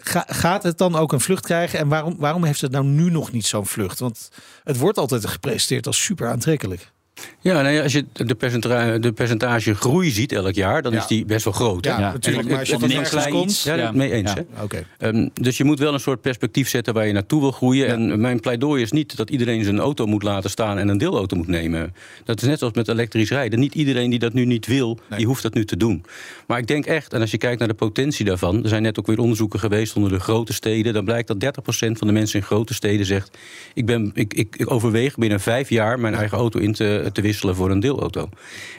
Ga- 0.00 0.26
gaat 0.28 0.62
het 0.62 0.78
dan 0.78 0.96
ook 0.96 1.12
een 1.12 1.20
vlucht 1.20 1.44
krijgen? 1.44 1.78
En 1.78 1.88
waarom, 1.88 2.16
waarom 2.18 2.44
heeft 2.44 2.60
het 2.60 2.70
nou 2.70 2.84
nu 2.84 3.10
nog 3.10 3.32
niet 3.32 3.46
zo'n 3.46 3.66
vlucht? 3.66 3.98
Want 3.98 4.30
het 4.64 4.78
wordt 4.78 4.98
altijd 4.98 5.26
gepresenteerd 5.26 5.86
als 5.86 6.02
super 6.04 6.28
aantrekkelijk. 6.28 6.90
Ja, 7.40 7.62
nou 7.62 7.74
ja, 7.74 7.82
als 7.82 7.92
je 7.92 8.04
de 8.12 8.34
percentage, 8.34 8.98
de 8.98 9.12
percentage 9.12 9.74
groei 9.74 10.10
ziet 10.10 10.32
elk 10.32 10.54
jaar, 10.54 10.82
dan 10.82 10.92
Ja. 10.92 10.98
is 10.98 11.06
die 11.06 11.24
best 11.24 11.44
wel 11.44 11.52
groot. 11.52 11.84
Ja, 11.84 11.98
Ja. 11.98 12.12
natuurlijk. 12.12 12.48
Maar 12.48 12.58
als 12.58 12.68
je 12.68 12.74
het- 12.74 12.82
van 12.82 12.90
ergens 12.90 13.12
een 13.12 13.18
klein 13.18 13.32
komt... 13.34 13.50
iets. 13.50 13.62
Ja, 13.62 13.74
Ja. 13.74 13.92
mee 13.92 14.12
eens. 14.12 14.32
Ja. 14.32 14.44
Hè? 14.54 14.62
Oké. 14.62 14.84
Ehm, 14.98 15.28
dus 15.34 15.56
je 15.56 15.64
moet 15.64 15.78
wel 15.78 15.94
een 15.94 16.00
soort 16.00 16.20
perspectief 16.20 16.68
zetten 16.68 16.94
waar 16.94 17.06
je 17.06 17.12
naartoe 17.12 17.40
wil 17.40 17.50
groeien. 17.50 17.86
Ja. 17.86 17.92
En 17.92 18.20
mijn 18.20 18.40
pleidooi 18.40 18.82
is 18.82 18.90
niet 18.92 19.16
dat 19.16 19.30
iedereen 19.30 19.64
zijn 19.64 19.78
auto 19.78 20.06
moet 20.06 20.22
laten 20.22 20.50
staan 20.50 20.78
en 20.78 20.88
een 20.88 20.98
deelauto 20.98 21.36
moet 21.36 21.46
nemen. 21.48 21.94
Dat 22.24 22.42
is 22.42 22.48
net 22.48 22.58
zoals 22.58 22.74
met 22.74 22.88
elektrisch 22.88 23.30
rijden. 23.30 23.58
Niet 23.58 23.74
iedereen 23.74 24.10
die 24.10 24.18
dat 24.18 24.32
nu 24.32 24.44
niet 24.44 24.66
wil, 24.66 24.98
Nee. 25.08 25.18
die 25.18 25.26
hoeft 25.26 25.42
dat 25.42 25.54
nu 25.54 25.64
te 25.64 25.76
doen. 25.76 26.04
Maar 26.46 26.58
ik 26.58 26.66
denk 26.66 26.86
echt, 26.86 27.12
en 27.12 27.20
als 27.20 27.30
je 27.30 27.38
kijkt 27.38 27.58
naar 27.58 27.68
de 27.68 27.74
potentie 27.74 28.24
daarvan. 28.24 28.62
Er 28.62 28.68
zijn 28.68 28.82
net 28.82 28.98
ook 28.98 29.06
weer 29.06 29.18
onderzoeken 29.18 29.58
geweest 29.60 29.96
onder 29.96 30.10
de 30.10 30.20
grote 30.20 30.52
steden. 30.52 30.92
Dan 30.92 31.04
blijkt 31.04 31.28
dat 31.28 31.40
30% 31.40 31.98
van 31.98 32.06
de 32.06 32.12
mensen 32.12 32.38
in 32.40 32.46
grote 32.46 32.74
steden 32.74 33.06
zegt: 33.06 33.38
Ik, 33.74 33.86
ben, 33.86 34.10
ik, 34.14 34.34
ik, 34.34 34.56
ik 34.56 34.70
overweeg 34.70 35.14
binnen 35.16 35.40
vijf 35.40 35.68
jaar 35.68 36.00
mijn 36.00 36.14
eigen 36.14 36.38
auto 36.38 36.58
in 36.58 36.72
te, 36.72 37.09
te 37.12 37.20
wisselen 37.20 37.54
voor 37.54 37.70
een 37.70 37.80
deelauto. 37.80 38.28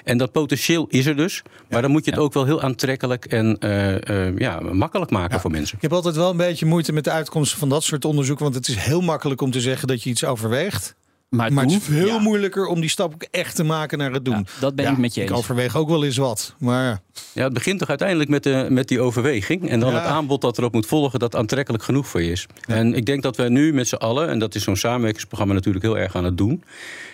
En 0.03 0.17
dat 0.17 0.31
potentieel 0.31 0.85
is 0.89 1.05
er 1.05 1.15
dus. 1.15 1.41
Maar 1.69 1.81
dan 1.81 1.91
moet 1.91 2.05
je 2.05 2.11
het 2.11 2.19
ook 2.19 2.33
wel 2.33 2.45
heel 2.45 2.61
aantrekkelijk 2.61 3.25
en 3.25 3.57
eh, 3.59 4.27
eh, 4.27 4.37
ja, 4.37 4.59
makkelijk 4.59 5.11
maken 5.11 5.35
Ja. 5.35 5.41
voor 5.41 5.51
mensen. 5.51 5.75
Ik 5.75 5.81
heb 5.81 5.93
altijd 5.93 6.15
wel 6.15 6.29
een 6.29 6.37
beetje 6.37 6.65
moeite 6.65 6.93
met 6.93 7.03
de 7.03 7.11
uitkomsten 7.11 7.59
van 7.59 7.69
dat 7.69 7.83
soort 7.83 8.05
onderzoeken. 8.05 8.43
Want 8.43 8.55
het 8.55 8.67
is 8.67 8.75
heel 8.75 9.01
makkelijk 9.01 9.41
om 9.41 9.51
te 9.51 9.61
zeggen 9.61 9.87
dat 9.87 10.03
je 10.03 10.09
iets 10.09 10.25
overweegt. 10.25 10.95
Maar 11.31 11.53
Maar 11.53 11.63
het 11.63 11.73
is 11.73 11.83
veel 11.83 12.05
Ja. 12.07 12.19
moeilijker 12.19 12.65
om 12.65 12.79
die 12.81 12.89
stap 12.89 13.13
ook 13.13 13.23
echt 13.31 13.55
te 13.55 13.63
maken 13.63 13.97
naar 13.97 14.11
het 14.11 14.25
doen. 14.25 14.33
Ja, 14.35 14.43
dat 14.59 14.75
ben 14.75 14.91
ik 14.91 14.97
met 14.97 15.13
je 15.15 15.21
eens. 15.21 15.29
Ik 15.31 15.37
overweeg 15.37 15.75
ook 15.77 15.89
wel 15.89 16.03
eens 16.03 16.17
wat. 16.17 16.55
Maar 16.59 17.01
Ja, 17.33 17.43
het 17.43 17.53
begint 17.53 17.79
toch 17.79 17.89
uiteindelijk 17.89 18.29
met, 18.29 18.43
de, 18.43 18.65
met 18.69 18.87
die 18.87 19.01
overweging. 19.01 19.69
En 19.69 19.79
dan 19.79 19.89
Ja. 19.91 19.95
het 19.99 20.05
aanbod 20.05 20.41
dat 20.41 20.57
erop 20.57 20.73
moet 20.73 20.85
volgen, 20.85 21.19
dat 21.19 21.35
aantrekkelijk 21.35 21.83
genoeg 21.83 22.07
voor 22.07 22.21
je 22.21 22.31
is. 22.31 22.45
En 22.67 22.93
ik 22.93 23.05
denk 23.05 23.23
dat 23.23 23.37
wij 23.37 23.49
nu 23.49 23.73
met 23.73 23.87
z'n 23.87 23.95
allen, 23.95 24.29
en 24.29 24.39
dat 24.39 24.55
is 24.55 24.63
zo'n 24.63 24.75
samenwerkingsprogramma 24.75 25.53
natuurlijk 25.53 25.83
heel 25.85 25.97
erg 25.97 26.15
aan 26.15 26.23
het 26.25 26.37
doen. 26.37 26.63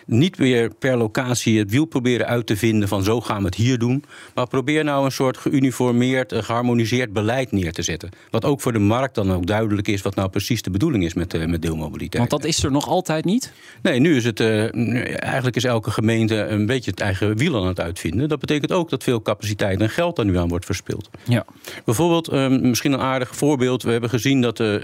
Niet 0.05 0.37
meer 0.37 0.71
per 0.79 0.97
locatie 0.97 1.59
het 1.59 1.71
wiel 1.71 1.85
proberen 1.85 2.27
uit 2.27 2.45
te 2.47 2.57
vinden 2.57 2.87
van 2.87 3.03
zo 3.03 3.21
gaan 3.21 3.39
we 3.39 3.45
het 3.45 3.55
hier 3.55 3.77
doen. 3.77 4.03
Maar 4.35 4.47
probeer 4.47 4.83
nou 4.83 5.05
een 5.05 5.11
soort 5.11 5.37
geuniformeerd, 5.37 6.31
eh, 6.31 6.43
geharmoniseerd 6.43 7.13
beleid 7.13 7.51
neer 7.51 7.71
te 7.73 7.81
zetten. 7.81 8.09
Wat 8.31 8.45
ook 8.45 8.61
voor 8.61 8.73
de 8.73 8.79
markt 8.79 9.15
dan 9.15 9.31
ook 9.33 9.45
duidelijk 9.45 9.87
is 9.87 10.01
wat 10.01 10.15
nou 10.15 10.29
precies 10.29 10.61
de 10.61 10.69
bedoeling 10.69 11.03
is 11.05 11.13
met, 11.13 11.33
eh, 11.33 11.45
met 11.45 11.61
deelmobiliteit. 11.61 12.29
Want 12.29 12.41
dat 12.41 12.49
is 12.49 12.63
er 12.63 12.71
nog 12.71 12.87
altijd 12.87 13.25
niet. 13.25 13.51
Nee, 13.81 13.99
nu 13.99 14.06
is 14.15 14.23
het. 14.25 14.39
eh, 14.39 15.23
eigenlijk 15.23 15.55
is 15.55 15.63
elke 15.63 15.91
gemeente 15.91 16.35
een 16.35 16.65
beetje 16.65 16.91
het 16.91 16.99
eigen 16.99 17.37
wiel 17.37 17.61
aan 17.61 17.67
het 17.67 17.79
uitvinden. 17.79 18.29
Dat 18.29 18.39
betekent 18.39 18.71
ook 18.71 18.89
dat 18.89 19.03
veel 19.03 19.21
capaciteit 19.21 19.81
en 19.81 19.89
geld 19.89 20.15
daar 20.15 20.25
nu 20.25 20.37
aan 20.37 20.47
wordt 20.47 20.65
verspild. 20.65 21.09
Ja. 21.23 21.45
Bijvoorbeeld, 21.85 22.27
eh, 22.27 22.47
misschien 22.47 22.91
een 22.93 22.99
aardig 22.99 23.35
voorbeeld. 23.35 23.83
We 23.83 23.91
hebben 23.91 24.09
gezien 24.09 24.41
dat 24.41 24.57
de 24.57 24.79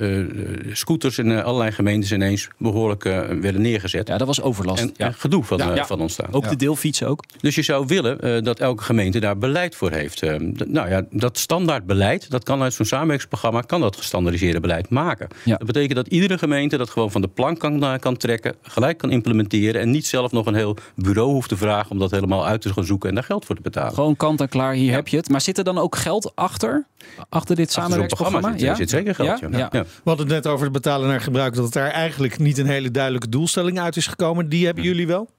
eh, 0.66 0.74
scooters 0.76 1.18
in 1.18 1.32
eh, 1.32 1.44
allerlei 1.44 1.72
gemeentes 1.72 2.12
ineens 2.12 2.48
behoorlijk 2.58 3.06
eh, 3.06 3.20
werden 3.28 3.62
neergezet. 3.62 4.08
ja, 4.08 4.18
dat 4.18 4.28
was 4.28 4.42
overlast. 4.42 4.82
en 4.82 4.94
ja. 4.98 5.06
en 5.06 5.14
gedoe 5.14 5.44
van, 5.44 5.58
Ja. 5.58 5.70
eh, 5.70 5.76
Ja. 5.76 5.86
van 5.86 6.00
ontstaan. 6.02 6.28
Ook 6.34 6.44
Ja. 6.44 6.50
de 6.50 6.56
deelfietsen 6.56 7.08
ook. 7.08 7.24
Dus 7.42 7.56
je 7.56 7.62
zou 7.62 7.86
willen 7.88 8.22
eh, 8.22 8.42
dat 8.42 8.60
elke 8.60 8.84
gemeente 8.84 9.20
daar 9.20 9.38
beleid 9.38 9.76
voor 9.76 9.92
heeft. 9.92 10.22
Eh, 10.22 10.36
d- 10.36 10.68
nou 10.68 10.90
ja, 10.90 11.06
dat 11.12 11.38
standaard 11.38 11.86
beleid, 11.86 12.30
dat 12.30 12.44
kan 12.44 12.62
uit 12.62 12.74
zo'n 12.74 12.86
samenwerkingsprogramma, 12.86 13.62
kan 13.62 13.82
dat 13.82 13.96
gestandaardiseerde 13.96 14.60
beleid 14.60 14.90
maken. 14.90 15.28
Ja. 15.46 15.58
Dat 15.58 15.68
betekent 15.68 15.96
dat 15.96 16.08
iedere 16.08 16.38
gemeente 16.38 16.78
dat 16.78 16.90
gewoon 16.90 17.12
van 17.12 17.22
de 17.22 17.28
plank 17.28 17.60
kan, 17.60 17.84
eh, 17.84 17.94
kan 18.00 18.18
trekken, 18.18 18.56
gelijk 18.62 18.98
kan 18.98 19.10
implementeren 19.14 19.82
en 19.82 19.92
niet 19.92 20.06
zelf 20.06 20.32
nog 20.32 20.46
een 20.46 20.56
heel 20.56 20.78
bureau 20.96 21.32
hoeft 21.32 21.50
te 21.50 21.58
vragen 21.58 21.92
om 21.92 22.00
dat 22.00 22.12
helemaal 22.12 22.46
uit 22.46 22.62
te 22.62 22.74
gaan 22.74 22.86
zoeken 22.86 23.10
en 23.10 23.16
daar 23.16 23.24
geld 23.24 23.46
voor 23.46 23.56
te 23.56 23.62
betalen. 23.62 23.94
Gewoon 23.94 24.16
kant 24.16 24.42
en 24.42 24.50
klaar, 24.50 24.74
hier 24.74 24.94
heb 24.94 25.08
je 25.08 25.18
het. 25.18 25.30
Maar 25.30 25.42
zit 25.42 25.58
er 25.58 25.64
dan 25.64 25.78
ook 25.78 25.96
geld 25.96 26.32
achter? 26.36 26.86
Achter 27.30 27.56
dit 27.56 27.72
samenwerkingsprogramma? 27.72 28.48
programma 28.48 28.68
zit, 28.68 28.78
zit 28.78 28.90
zeker 28.90 29.16
geld. 29.16 29.40
Ja? 29.40 29.48
Ja. 29.52 29.58
Ja. 29.58 29.70
Ja. 29.72 29.84
we 29.84 29.88
hadden 30.04 30.26
het 30.26 30.36
net 30.36 30.48
over 30.48 30.64
het 30.64 30.74
betalen 30.74 31.08
naar 31.08 31.22
gebruik. 31.22 31.54
Dat 31.56 31.64
het 31.64 31.74
daar 31.74 31.90
eigenlijk 31.90 32.40
niet 32.40 32.58
een 32.58 32.68
hele 32.68 32.92
duidelijke 32.92 33.30
doelstelling 33.30 33.80
uit 33.80 33.96
is 33.96 34.08
gekomen. 34.08 34.50
Die 34.50 34.66
hebben 34.66 34.84
jullie 34.84 35.08
wel? 35.08 35.30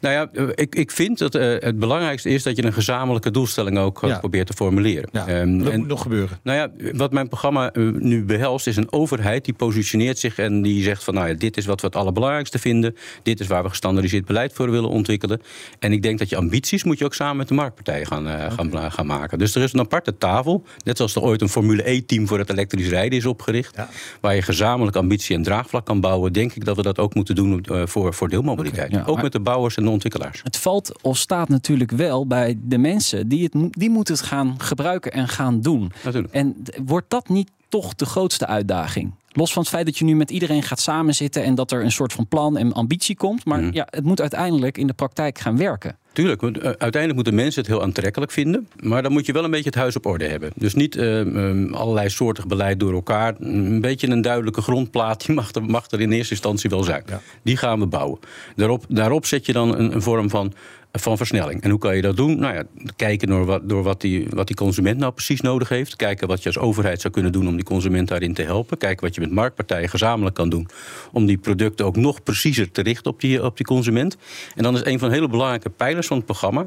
Nou 0.00 0.14
ja, 0.14 0.28
eh, 0.32 0.48
ik, 0.54 0.74
ik 0.74 0.90
vind 0.90 1.18
dat 1.18 1.34
eh, 1.34 1.42
het 1.60 1.78
belangrijkste 1.78 2.28
is 2.28 2.42
dat 2.42 2.56
je 2.56 2.64
een 2.64 2.72
gezamenlijke 2.72 3.30
doelstelling 3.30 3.78
ook 3.78 4.02
eh, 4.02 4.08
Ja. 4.08 4.18
probeert 4.18 4.46
te 4.46 4.52
formuleren. 4.52 5.08
Ja, 5.12 5.26
Ehm, 5.26 5.58
dat 5.58 5.72
en- 5.72 5.78
moet 5.78 5.88
nog 5.88 6.02
gebeuren. 6.02 6.38
nou 6.42 6.58
ja, 6.58 6.90
wat 6.92 7.12
mijn 7.12 7.28
programma 7.28 7.70
nu 7.98 8.24
behelst, 8.24 8.66
is 8.66 8.76
een 8.76 8.92
overheid 8.92 9.44
die 9.44 9.54
positioneert 9.54 10.18
zich 10.18 10.38
en 10.38 10.62
die 10.62 10.82
zegt 10.82 11.04
van 11.04 11.14
nou 11.14 11.28
ja, 11.28 11.34
dit 11.34 11.56
is 11.56 11.66
wat 11.66 11.80
we 11.80 11.86
het 11.86 11.96
allerbelangrijkste 11.96 12.58
vinden. 12.58 12.96
Dit 13.22 13.40
is 13.40 13.46
waar 13.46 13.62
we 13.62 13.68
gestandardiseerd 13.68 14.24
beleid 14.24 14.52
voor 14.52 14.70
willen 14.70 14.90
ontwikkelen. 14.90 15.40
En 15.78 15.92
ik 15.92 16.02
denk 16.02 16.18
dat 16.18 16.28
je 16.28 16.36
ambities 16.36 16.84
moet 16.84 16.98
je 16.98 17.04
ook 17.04 17.14
samen 17.14 17.36
met 17.36 17.48
de 17.48 17.54
marktpartijen 17.54 18.06
gaan, 18.06 18.26
gaan, 18.52 18.92
gaan 18.92 19.06
maken. 19.06 19.38
Dus 19.38 19.54
er 19.54 19.62
is 19.62 19.72
een 19.72 19.80
aparte 19.80 20.18
tafel, 20.18 20.64
net 20.84 20.96
zoals 20.96 21.14
er 21.14 21.22
ooit 21.22 21.40
een 21.40 21.48
Formule 21.48 21.90
E-team 21.90 22.26
voor 22.26 22.38
het 22.38 22.50
elektrisch 22.50 22.88
rijden 22.88 23.18
is 23.18 23.26
opgericht. 23.26 23.76
Ja. 23.76 23.88
Waar 24.20 24.34
je 24.34 24.42
gezamenlijk 24.42 24.96
ambitie 24.96 25.36
en 25.36 25.42
draagvlak 25.42 25.86
kan 25.86 26.00
bouwen. 26.00 26.32
Denk 26.32 26.52
ik 26.52 26.64
dat 26.64 26.76
we 26.76 26.82
dat 26.82 26.98
ook 26.98 27.14
moeten 27.14 27.34
doen 27.34 27.66
voor, 27.84 28.14
voor 28.14 28.28
deelmobiliteit. 28.28 28.90
Ja, 28.90 29.02
ook 29.06 29.22
met 29.22 29.32
de 29.32 29.40
bouwers 29.44 29.76
en 29.76 29.82
de 29.82 29.90
ontwikkelaars. 29.90 30.40
Het 30.42 30.56
valt 30.56 31.02
of 31.02 31.16
staat 31.16 31.48
natuurlijk 31.48 31.90
wel 31.90 32.26
bij 32.26 32.58
de 32.62 32.78
mensen 32.78 33.28
die, 33.28 33.42
het, 33.42 33.54
die 33.70 33.90
moeten 33.90 34.14
het 34.14 34.22
gaan 34.24 34.54
gebruiken 34.58 35.12
en 35.12 35.28
gaan 35.28 35.60
doen. 35.60 35.92
Natuurlijk. 36.04 36.34
En 36.34 36.56
wordt 36.84 37.10
dat 37.10 37.28
niet 37.28 37.50
toch 37.68 37.94
de 37.94 38.06
grootste 38.06 38.46
uitdaging? 38.46 39.12
Los 39.28 39.52
van 39.52 39.62
het 39.62 39.70
feit 39.70 39.86
dat 39.86 39.98
je 39.98 40.04
nu 40.04 40.14
met 40.16 40.30
iedereen 40.30 40.62
gaat 40.62 40.80
samenzitten 40.80 41.42
en 41.44 41.54
dat 41.54 41.70
er 41.72 41.84
een 41.84 41.92
soort 41.92 42.12
van 42.12 42.26
plan 42.28 42.56
en 42.56 42.72
ambitie 42.72 43.16
komt. 43.16 43.44
Maar 43.44 43.60
Mhm. 43.62 43.74
ja, 43.74 43.86
het 43.90 44.04
moet 44.04 44.20
uiteindelijk 44.20 44.78
in 44.78 44.86
de 44.86 44.92
praktijk 44.92 45.38
gaan 45.38 45.56
werken. 45.56 45.96
Tuurlijk, 46.14 46.40
want, 46.40 46.58
eh, 46.58 46.64
uiteindelijk 46.64 47.14
moeten 47.14 47.34
mensen 47.34 47.60
het 47.60 47.70
heel 47.70 47.82
aantrekkelijk 47.82 48.32
vinden. 48.32 48.68
Maar 48.80 49.02
dan 49.02 49.12
moet 49.12 49.26
je 49.26 49.32
wel 49.32 49.44
een 49.44 49.50
beetje 49.50 49.70
het 49.70 49.74
huis 49.74 49.96
op 49.96 50.06
orde 50.06 50.24
hebben. 50.24 50.50
Dus 50.54 50.74
niet 50.74 50.96
eh, 50.96 51.20
eh, 51.20 51.72
allerlei 51.72 52.08
soortig 52.08 52.46
beleid 52.46 52.80
door 52.80 52.92
elkaar. 52.92 53.34
Een 53.38 53.80
beetje 53.80 54.08
een 54.08 54.22
duidelijke 54.22 54.62
grondplaat, 54.62 55.26
die 55.26 55.34
mag 55.34 55.54
er, 55.54 55.64
mag 55.64 55.90
er 55.90 56.00
in 56.00 56.12
eerste 56.12 56.32
instantie 56.32 56.70
wel 56.70 56.82
zijn. 56.82 57.02
Ja. 57.06 57.20
Die 57.42 57.56
gaan 57.56 57.80
we 57.80 57.86
bouwen. 57.86 58.18
Daarop, 58.56 58.84
daarop 58.88 59.26
zet 59.26 59.46
je 59.46 59.52
dan 59.52 59.78
een, 59.78 59.94
een 59.94 60.02
vorm 60.02 60.30
van, 60.30 60.52
van 61.00 61.16
versnelling. 61.16 61.62
En 61.62 61.70
hoe 61.70 61.78
kan 61.78 61.96
je 61.96 62.02
dat 62.02 62.16
doen? 62.16 62.38
Nou 62.38 62.54
ja, 62.54 62.62
kijken 62.96 63.28
door, 63.28 63.44
wat, 63.44 63.68
door 63.68 63.82
wat, 63.82 64.00
die, 64.00 64.26
wat 64.30 64.46
die 64.46 64.56
consument 64.56 64.98
nou 64.98 65.12
precies 65.12 65.40
nodig 65.40 65.68
heeft. 65.68 65.96
Kijken 65.96 66.28
wat 66.28 66.42
je 66.42 66.48
als 66.48 66.58
overheid 66.58 67.00
zou 67.00 67.12
kunnen 67.12 67.32
doen 67.32 67.48
om 67.48 67.54
die 67.54 67.64
consument 67.64 68.08
daarin 68.08 68.34
te 68.34 68.42
helpen. 68.42 68.78
Kijken 68.78 69.04
wat 69.04 69.14
je 69.14 69.20
met 69.20 69.30
marktpartijen 69.30 69.88
gezamenlijk 69.88 70.34
kan 70.34 70.48
doen. 70.48 70.68
Om 71.12 71.26
die 71.26 71.38
producten 71.38 71.86
ook 71.86 71.96
nog 71.96 72.22
preciezer 72.22 72.70
te 72.70 72.82
richten 72.82 73.10
op 73.10 73.20
die, 73.20 73.44
op 73.44 73.56
die 73.56 73.66
consument. 73.66 74.16
En 74.54 74.62
dan 74.62 74.74
is 74.74 74.84
een 74.84 74.98
van 74.98 75.08
de 75.08 75.14
hele 75.14 75.28
belangrijke 75.28 75.70
pijlers 75.70 76.06
van 76.06 76.16
het 76.16 76.26
programma. 76.26 76.66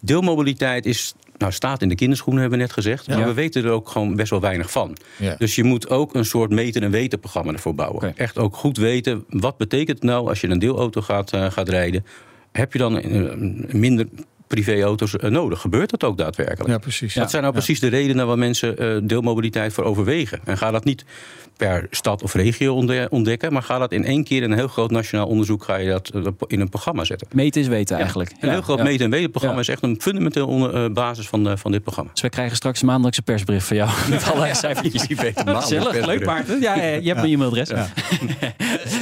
Deelmobiliteit 0.00 0.86
is, 0.86 1.14
nou, 1.38 1.52
staat 1.52 1.82
in 1.82 1.88
de 1.88 1.94
kinderschoenen, 1.94 2.40
hebben 2.40 2.58
we 2.58 2.64
net 2.64 2.74
gezegd. 2.74 3.06
Ja. 3.06 3.16
Maar 3.16 3.26
we 3.26 3.34
weten 3.34 3.64
er 3.64 3.70
ook 3.70 3.88
gewoon 3.88 4.16
best 4.16 4.30
wel 4.30 4.40
weinig 4.40 4.70
van. 4.70 4.96
Ja. 5.18 5.34
Dus 5.38 5.54
je 5.54 5.64
moet 5.64 5.88
ook 5.88 6.14
een 6.14 6.24
soort 6.24 6.50
meten- 6.50 6.82
en 6.82 6.90
weten 6.90 7.18
programma 7.18 7.52
ervoor 7.52 7.74
bouwen. 7.74 8.16
Echt 8.16 8.38
ook 8.38 8.56
goed 8.56 8.76
weten, 8.76 9.24
wat 9.28 9.56
betekent 9.56 9.98
het 9.98 10.02
nou 10.02 10.28
als 10.28 10.40
je 10.40 10.48
een 10.48 10.58
deelauto 10.58 11.00
gaat, 11.00 11.32
eh, 11.32 11.50
gaat 11.50 11.68
rijden? 11.68 12.04
Heb 12.56 12.72
je 12.72 12.78
dan 12.78 13.00
eh, 13.00 13.36
minder 13.74 14.06
privéauto's 14.46 15.16
eh, 15.16 15.30
nodig? 15.30 15.60
Gebeurt 15.60 15.90
dat 15.90 16.04
ook 16.04 16.18
daadwerkelijk? 16.18 16.68
Ja, 16.70 16.78
precies. 16.78 17.14
Dat 17.14 17.30
zijn 17.30 17.42
nou 17.42 17.54
precies 17.54 17.80
de 17.80 17.88
redenen 17.88 18.26
waar 18.26 18.38
mensen 18.38 18.78
eh, 18.78 18.96
deelmobiliteit 19.02 19.72
voor 19.72 19.84
overwegen. 19.84 20.40
En 20.44 20.58
ga 20.58 20.70
dat 20.70 20.84
niet 20.84 21.04
per 21.56 21.86
stad 21.90 22.22
of 22.22 22.34
regio 22.34 22.74
ontde- 22.74 23.06
ontdekken, 23.10 23.52
maar 23.52 23.62
ga 23.62 23.78
dat 23.78 23.92
in 23.92 24.04
één 24.04 24.24
keer 24.24 24.42
in 24.42 24.50
een 24.50 24.56
heel 24.58 24.68
groot 24.68 24.90
nationaal 24.90 25.26
onderzoek 25.26 25.64
ga 25.64 25.76
je 25.76 25.88
dat 25.88 26.10
eh, 26.14 26.22
in 26.46 26.60
een 26.60 26.68
programma 26.68 27.04
zetten. 27.04 27.28
Meten 27.32 27.60
is 27.60 27.66
weten 27.66 27.96
eigenlijk. 27.96 28.32
Een 28.40 28.50
heel 28.50 28.62
groot 28.62 28.78
ja. 28.78 28.84
meten- 28.84 29.04
en 29.04 29.10
wetenprogramma 29.10 29.56
Ja. 29.56 29.62
is 29.62 29.68
echt 29.68 29.82
een 29.82 29.96
fundamenteel 30.00 30.46
onder, 30.46 30.74
eh, 30.84 30.90
basis 30.90 31.26
van, 31.28 31.48
eh, 31.48 31.56
van 31.56 31.72
dit 31.72 31.82
programma. 31.82 32.10
Dus 32.12 32.22
we 32.22 32.28
krijgen 32.28 32.56
straks 32.56 32.80
een 32.80 32.86
maandelijkse 32.86 33.22
persbrief 33.22 33.64
van 33.64 33.76
jou. 33.76 33.90
Met 34.10 34.24
allerlei 34.24 34.54
cijfertjes. 34.54 35.06
Weten 35.06 35.56
Gezellig, 35.56 36.06
leuk. 36.06 36.24
Maarten. 36.24 36.60
Ja, 36.60 36.74
je 36.74 37.08
hebt 37.08 37.20
mijn 37.20 37.32
e-mailadres. 37.32 37.70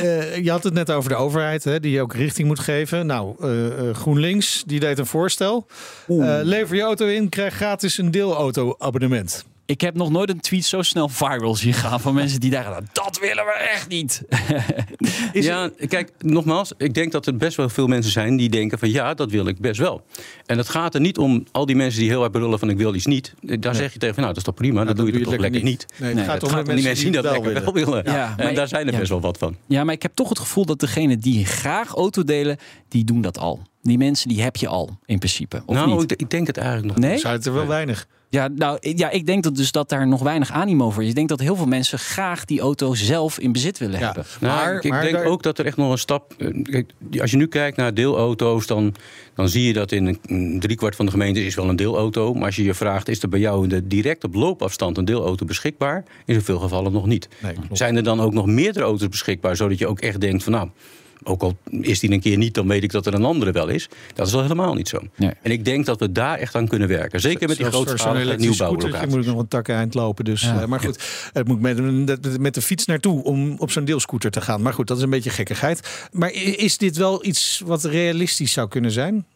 Eh, 0.03 0.37
je 0.45 0.51
had 0.51 0.65
het 0.65 0.75
net 0.75 0.91
over 0.91 1.11
de 1.11 1.17
overheid, 1.17 1.65
hè, 1.65 1.81
die 1.81 1.91
je 1.93 2.01
ook 2.01 2.15
richting 2.15 2.49
moet 2.49 2.59
geven. 2.59 3.07
Nou, 3.07 3.35
eh, 3.41 3.67
eh, 3.67 3.95
GroenLinks, 3.95 4.63
die 4.67 4.81
deed 4.81 4.99
een 4.99 5.07
voorstel. 5.07 5.33
Eh, 6.09 6.39
lever 6.43 6.77
je 6.77 6.83
auto 6.83 7.07
in, 7.07 7.29
krijg 7.29 7.55
gratis 7.55 7.99
een 7.99 8.11
deelauto-abonnement. 8.11 9.45
Ik 9.67 9.81
heb 9.81 9.95
nog 9.95 10.11
nooit 10.11 10.29
een 10.31 10.41
tweet 10.41 10.65
zo 10.65 10.83
snel 10.83 11.09
viral 11.09 11.55
zien 11.55 11.73
gaan 11.73 12.01
van 12.01 12.15
mensen 12.15 12.41
die 12.41 12.51
dachten, 12.51 12.89
dat 12.93 13.19
willen 13.21 13.45
we 13.45 13.53
echt 13.53 13.89
niet. 13.89 14.23
ja, 15.33 15.71
kijk, 15.89 16.11
nogmaals, 16.19 16.73
ik 16.79 16.95
denk 16.95 17.13
dat 17.13 17.27
er 17.27 17.37
best 17.37 17.57
wel 17.57 17.69
veel 17.69 17.87
mensen 17.87 18.13
zijn 18.13 18.37
die 18.37 18.49
denken 18.49 18.79
van 18.79 18.91
ja, 18.91 19.15
dat 19.15 19.31
wil 19.31 19.47
ik 19.47 19.59
best 19.59 19.81
wel. 19.81 20.05
En 20.47 20.59
het 20.59 20.69
gaat 20.69 20.95
er 20.95 21.01
niet 21.01 21.19
om 21.19 21.45
al 21.53 21.67
die 21.67 21.77
mensen 21.77 22.01
die 22.01 22.09
heel 22.09 22.19
hard 22.21 22.33
brullen 22.33 22.59
van 22.59 22.71
ik 22.71 22.77
wil 22.77 22.95
iets 22.95 23.07
niet. 23.07 23.35
Daar 23.41 23.75
zeg 23.75 23.93
je 23.93 23.99
tegen 23.99 24.15
van 24.15 24.23
nou, 24.23 24.27
dat 24.35 24.37
is 24.37 24.43
toch 24.43 24.55
prima, 24.55 24.83
Nou, 24.83 24.87
dan 24.95 25.05
doe 25.07 25.19
je 25.19 25.25
toch 25.25 25.37
lekker 25.37 25.63
niet. 25.63 25.87
Nee, 25.97 26.15
het 26.15 26.25
gaat 26.25 26.35
Het 26.35 26.43
om, 26.43 26.49
gaat 26.49 26.65
de 26.65 26.71
om 26.71 26.77
die 26.77 26.85
mensen 26.85 27.05
die 27.05 27.23
dat 27.23 27.25
wel 27.63 27.73
willen. 27.73 28.03
Ja, 28.05 28.35
maar 28.37 28.47
en 28.47 28.55
daar 28.55 28.65
ik- 28.65 28.69
zijn 28.71 28.87
er 28.87 28.93
ja. 28.93 28.99
best 28.99 29.11
wel 29.11 29.21
wat 29.21 29.39
van. 29.39 29.57
Ja, 29.67 29.85
maar 29.85 29.95
ik 29.95 30.03
heb 30.03 30.15
toch 30.15 30.29
het 30.29 30.39
gevoel 30.39 30.65
dat 30.65 30.81
degenen 30.81 31.21
die 31.21 31.45
graag 31.47 31.95
auto 31.95 32.25
delen, 32.25 32.57
die 32.89 33.05
doen 33.05 33.21
dat 33.21 33.39
al. 33.39 33.63
Die 33.85 33.99
mensen 33.99 34.29
die 34.29 34.43
heb 34.43 34.57
je 34.57 34.69
al 34.69 34.99
in 35.07 35.19
principe. 35.19 35.63
Of 35.67 35.75
nou, 35.75 35.91
niet? 36.01 36.11
ik, 36.13 36.21
ik 36.21 36.31
denk 36.31 36.47
het 36.47 36.57
eigenlijk 36.57 36.87
nog 36.87 36.97
Nee? 37.09 37.19
Zijn 37.19 37.35
het 37.35 37.47
er 37.47 37.53
wel 37.53 37.67
weinig. 37.67 38.07
Ja, 38.29 38.49
nou, 38.49 38.77
ik- 38.81 38.99
ja, 38.99 39.11
ik 39.11 39.27
denk 39.27 39.43
dat 39.43 39.57
dus 39.57 39.73
dat 39.73 39.89
daar 39.89 40.07
nog 40.07 40.23
weinig 40.23 40.51
animo 40.51 40.91
voor 40.91 41.03
is. 41.03 41.09
Ik 41.09 41.15
denk 41.15 41.29
dat 41.29 41.41
heel 41.41 41.57
veel 41.57 41.67
mensen 41.67 41.99
graag 41.99 42.45
die 42.45 42.61
auto 42.61 42.95
zelf 42.95 43.39
in 43.39 43.53
bezit 43.53 43.79
willen 43.79 43.99
Ja. 43.99 44.05
hebben. 44.05 44.25
Nou, 44.41 44.55
Maar- 44.57 44.77
ik, 44.77 44.85
ik 44.85 44.91
maar 44.91 45.03
denk 45.03 45.15
daar- 45.15 45.25
ook 45.25 45.43
dat 45.43 45.59
er 45.59 45.67
echt 45.67 45.77
nog 45.77 45.91
een 45.91 45.99
stap. 45.99 46.35
eh, 46.39 46.63
Kijk, 46.63 46.93
als 47.21 47.31
je 47.31 47.37
nu 47.37 47.47
kijkt 47.47 47.77
naar 47.77 47.95
deelauto's, 47.95 48.67
dan, 48.67 48.95
dan 49.35 49.49
zie 49.49 49.67
je 49.67 49.73
dat 49.73 49.93
in 49.93 50.19
een, 50.27 50.61
driekwart 50.61 50.97
van 50.97 51.05
de 51.05 51.11
gemeente 51.13 51.45
is 51.45 51.55
wel 51.55 51.69
een 51.69 51.77
deelauto. 51.77 52.35
Maar 52.35 52.45
als 52.45 52.57
je 52.57 52.65
je 52.65 52.75
vraagt, 52.75 53.09
is 53.09 53.23
er 53.23 53.29
bij 53.29 53.41
jou 53.41 53.63
in 53.63 53.69
de, 53.69 53.87
direct 53.87 54.25
op 54.25 54.35
loopafstand 54.35 54.99
een 54.99 55.05
deelauto 55.05 55.45
beschikbaar? 55.47 56.05
In 56.27 56.41
veel 56.43 56.59
gevallen 56.59 56.93
nog 56.93 57.07
niet. 57.07 57.29
Nee. 57.43 57.55
Zijn 57.73 57.97
er 57.97 58.03
dan 58.03 58.21
ook 58.21 58.33
nog 58.33 58.47
meerdere 58.47 58.85
auto's 58.85 59.09
beschikbaar, 59.09 59.57
zodat 59.57 59.79
je 59.79 59.87
ook 59.87 60.01
echt 60.01 60.21
denkt 60.21 60.43
van 60.43 60.53
nou. 60.53 60.69
Ook 61.25 61.43
al 61.43 61.57
is 61.71 61.99
die 62.01 62.11
een 62.11 62.21
keer 62.21 62.37
niet, 62.37 62.55
dan 62.55 62.69
weet 62.69 62.83
ik 62.83 62.91
dat 62.93 63.07
er 63.07 63.15
een 63.15 63.25
andere 63.25 63.53
wel 63.53 63.69
is. 63.69 63.89
Dat 64.15 64.27
is 64.27 64.33
wel 64.33 64.43
helemaal 64.43 64.75
niet 64.75 64.89
zo. 64.89 64.99
Nee. 65.17 65.31
En 65.43 65.51
ik 65.51 65.65
denk 65.65 65.87
dat 65.87 66.01
we 66.01 66.13
daar 66.13 66.39
echt 66.39 66.55
aan 66.55 66.69
kunnen 66.69 66.89
werken. 66.89 67.21
Zeker 67.21 67.49
met 67.49 67.57
die 67.57 67.67
grootschalige 67.67 68.35
nieuwbouwlocaties. 68.37 69.09
moet 69.15 69.21
ik 69.25 69.27
nog 69.31 69.39
een 69.39 69.49
tak 69.49 69.69
eind 69.69 69.95
lopen. 69.95 70.25
Dus, 70.25 70.43
Ja. 70.43 70.61
eh, 70.61 70.67
maar 70.67 70.81
goed, 70.81 71.03
het 71.33 71.49
moet 71.49 71.61
met, 71.61 71.81
met, 72.07 72.39
met 72.41 72.55
de 72.55 72.63
fiets 72.63 72.85
naartoe 72.85 73.25
om 73.25 73.57
op 73.59 73.71
zo'n 73.71 73.85
deelscooter 73.85 74.31
te 74.31 74.41
gaan. 74.41 74.63
Maar 74.63 74.73
goed, 74.73 74.87
dat 74.87 74.97
is 74.97 75.03
een 75.03 75.11
beetje 75.11 75.31
gekkigheid. 75.31 76.09
Maar 76.13 76.33
is 76.33 76.79
dit 76.79 76.97
wel 76.97 77.25
iets 77.25 77.63
wat 77.65 77.85
realistisch 77.85 78.53
zou 78.53 78.69
kunnen 78.69 78.91
zijn? 78.91 79.27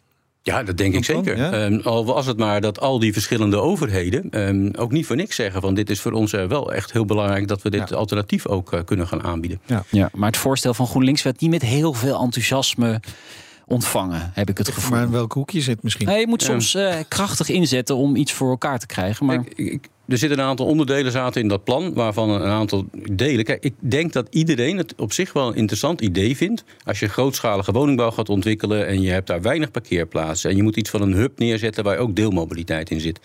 Ja, 0.48 0.62
dat 0.62 0.76
denk 0.76 0.94
ik 0.94 1.04
zeker. 1.04 1.36
ja. 1.36 1.50
Ehm, 1.50 1.80
al 1.84 2.04
was 2.04 2.26
het 2.26 2.38
maar 2.38 2.60
dat 2.60 2.80
al 2.80 2.98
die 2.98 3.12
verschillende 3.12 3.56
overheden 3.60 4.30
ehm, 4.30 4.68
ook 4.76 4.92
niet 4.92 5.06
voor 5.06 5.16
niks 5.16 5.34
zeggen 5.36 5.60
van 5.60 5.74
dit 5.74 5.90
is 5.90 6.00
voor 6.00 6.12
ons 6.12 6.32
eh, 6.32 6.44
wel 6.44 6.72
echt 6.72 6.92
heel 6.92 7.04
belangrijk 7.04 7.48
dat 7.48 7.62
we 7.62 7.70
dit 7.70 7.88
Ja. 7.88 7.96
alternatief 7.96 8.46
ook 8.46 8.72
eh, 8.72 8.80
kunnen 8.84 9.06
gaan 9.08 9.22
aanbieden. 9.22 9.60
Ja, 9.90 10.10
maar 10.14 10.26
het 10.28 10.36
voorstel 10.36 10.74
van 10.74 10.86
GroenLinks 10.86 11.22
werd 11.22 11.40
niet 11.40 11.50
met 11.50 11.62
heel 11.62 11.92
veel 11.92 12.20
enthousiasme 12.20 13.00
ontvangen, 13.66 14.30
heb 14.34 14.48
ik 14.48 14.58
het 14.58 14.68
gevoel. 14.68 14.90
Maar 14.96 15.04
in 15.06 15.10
welk 15.12 15.32
hoekje 15.32 15.60
zit 15.60 15.82
misschien? 15.82 16.06
Nee, 16.06 16.20
je 16.20 16.26
moet 16.26 16.40
Ja. 16.42 16.46
soms 16.48 16.74
eh, 16.74 16.94
krachtig 17.08 17.48
inzetten 17.48 17.96
om 17.96 18.16
iets 18.16 18.32
voor 18.32 18.50
elkaar 18.50 18.78
te 18.78 18.86
krijgen. 18.86 19.26
Maar 19.26 19.40
ik- 19.54 19.88
er 20.08 20.18
zitten 20.18 20.38
een 20.38 20.44
aantal 20.44 20.66
onderdelen 20.66 21.12
zaten 21.12 21.42
in 21.42 21.48
dat 21.48 21.64
plan, 21.64 21.94
waarvan 21.94 22.30
een 22.30 22.42
aantal 22.42 22.86
delen. 23.12 23.44
Kijk, 23.44 23.64
ik 23.64 23.74
denk 23.78 24.12
dat 24.12 24.26
iedereen 24.30 24.76
het 24.76 24.94
op 24.96 25.12
zich 25.12 25.32
wel 25.32 25.48
een 25.48 25.54
interessant 25.54 26.00
idee 26.00 26.36
vindt. 26.36 26.64
Als 26.84 26.98
je 26.98 27.08
grootschalige 27.08 27.72
woningbouw 27.72 28.10
gaat 28.10 28.28
ontwikkelen 28.28 28.86
en 28.86 29.02
je 29.02 29.10
hebt 29.10 29.26
daar 29.26 29.42
weinig 29.42 29.70
parkeerplaatsen 29.70 30.50
en 30.50 30.56
je 30.56 30.62
moet 30.62 30.76
iets 30.76 30.90
van 30.90 31.02
een 31.02 31.12
hub 31.12 31.38
neerzetten 31.38 31.84
waar 31.84 31.98
ook 31.98 32.16
deelmobiliteit 32.16 32.90
in 32.90 33.00
zit. 33.00 33.20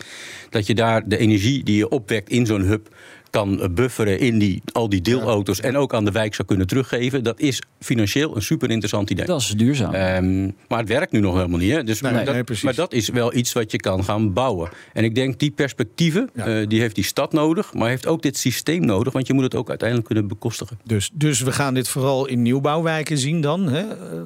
Dat 0.50 0.68
je 0.68 0.76
daar 0.76 1.08
de 1.08 1.18
energie 1.18 1.64
die 1.64 1.78
je 1.78 1.90
opwekt 1.90 2.30
in 2.30 2.46
zo'n 2.46 2.62
hub 2.62 2.88
kan 3.34 3.62
eh, 3.62 3.70
bufferen 3.70 4.20
in 4.20 4.40
die, 4.40 4.62
al 4.72 4.90
die 4.90 5.02
deelauto's 5.02 5.60
en 5.60 5.78
ook 5.78 5.94
aan 5.94 6.06
de 6.06 6.12
wijk 6.12 6.36
zou 6.36 6.48
kunnen 6.48 6.68
teruggeven. 6.68 7.24
Dat 7.24 7.40
is 7.40 7.62
financieel 7.80 8.36
een 8.36 8.42
super 8.42 8.70
interessant 8.70 9.10
idee. 9.10 9.26
dat 9.26 9.40
is 9.40 9.48
duurzaam. 9.50 9.94
Ehm, 9.94 10.44
maar 10.68 10.80
het 10.80 10.88
werkt 10.88 11.12
nu 11.12 11.20
nog 11.20 11.36
helemaal 11.36 11.60
niet. 11.60 11.72
Hè? 11.72 11.84
Dus, 11.84 12.02
Nee, 12.02 12.12
maar, 12.14 12.24
nee, 12.26 12.34
dat, 12.36 12.46
precies. 12.46 12.64
maar 12.64 12.76
dat 12.76 12.94
is 12.94 13.10
wel 13.10 13.34
iets 13.34 13.54
wat 13.54 13.72
je 13.72 13.78
kan 13.78 14.04
gaan 14.04 14.34
bouwen. 14.34 14.70
En 14.94 15.04
ik 15.04 15.16
denk 15.16 15.40
die 15.40 15.52
perspectieven, 15.52 16.30
Ja. 16.36 16.46
eh, 16.46 16.68
die 16.68 16.80
heeft 16.80 16.96
die 16.96 17.04
stad 17.04 17.34
nodig, 17.34 17.74
maar 17.74 17.90
heeft 17.90 18.08
ook 18.08 18.22
dit 18.22 18.38
systeem 18.38 18.86
nodig, 18.86 19.14
want 19.14 19.28
je 19.28 19.34
moet 19.34 19.44
het 19.44 19.56
ook 19.56 19.70
uiteindelijk 19.70 20.08
kunnen 20.08 20.28
bekostigen. 20.28 20.80
Dus, 20.84 21.10
dus 21.14 21.40
we 21.42 21.52
gaan 21.52 21.74
dit 21.74 21.88
vooral 21.88 22.26
in 22.28 22.42
nieuwbouwwijken 22.42 23.18
zien 23.18 23.42
dan. 23.42 23.68
Hè? 23.70 23.80
Eh, 23.80 24.22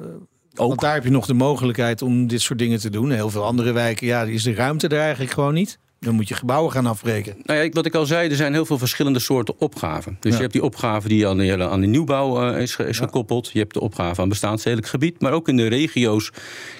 Ook. 0.60 0.68
Want 0.68 0.80
daar 0.80 0.94
heb 0.94 1.04
je 1.04 1.10
nog 1.10 1.26
de 1.26 1.34
mogelijkheid 1.34 2.02
om 2.02 2.26
dit 2.26 2.40
soort 2.40 2.58
dingen 2.58 2.78
te 2.78 2.90
doen. 2.90 3.10
Heel 3.10 3.30
veel 3.30 3.44
andere 3.44 3.72
wijken, 3.72 4.06
ja, 4.06 4.22
is 4.22 4.42
de 4.42 4.54
ruimte 4.54 4.88
er 4.88 5.00
eigenlijk 5.00 5.30
gewoon 5.32 5.54
niet. 5.54 5.78
Dan 6.00 6.14
moet 6.14 6.28
je 6.28 6.34
gebouwen 6.34 6.72
gaan 6.72 6.86
afbreken. 6.86 7.34
Nou 7.42 7.60
ja, 7.64 7.68
wat 7.70 7.86
ik 7.86 7.94
al 7.94 8.06
zei, 8.06 8.28
er 8.30 8.36
zijn 8.36 8.52
heel 8.52 8.66
veel 8.66 8.78
verschillende 8.78 9.18
soorten 9.18 9.54
opgaven. 9.58 10.16
Dus 10.20 10.30
Ja. 10.30 10.36
je 10.36 10.42
hebt 10.42 10.52
die 10.52 10.62
opgave 10.64 11.08
die 11.08 11.26
aan 11.28 11.36
de, 11.38 11.68
aan 11.68 11.80
de 11.80 11.86
nieuwbouw 11.86 12.42
eh, 12.52 12.62
is, 12.62 12.76
is 12.76 12.98
Ja. 12.98 13.04
gekoppeld. 13.04 13.50
Je 13.52 13.58
hebt 13.58 13.74
de 13.74 13.80
opgave 13.80 14.20
aan 14.20 14.28
bestaansstedelijk 14.28 14.88
gebied, 14.88 15.20
maar 15.20 15.32
ook 15.32 15.48
in 15.48 15.56
de 15.56 15.66
regio's. 15.66 16.30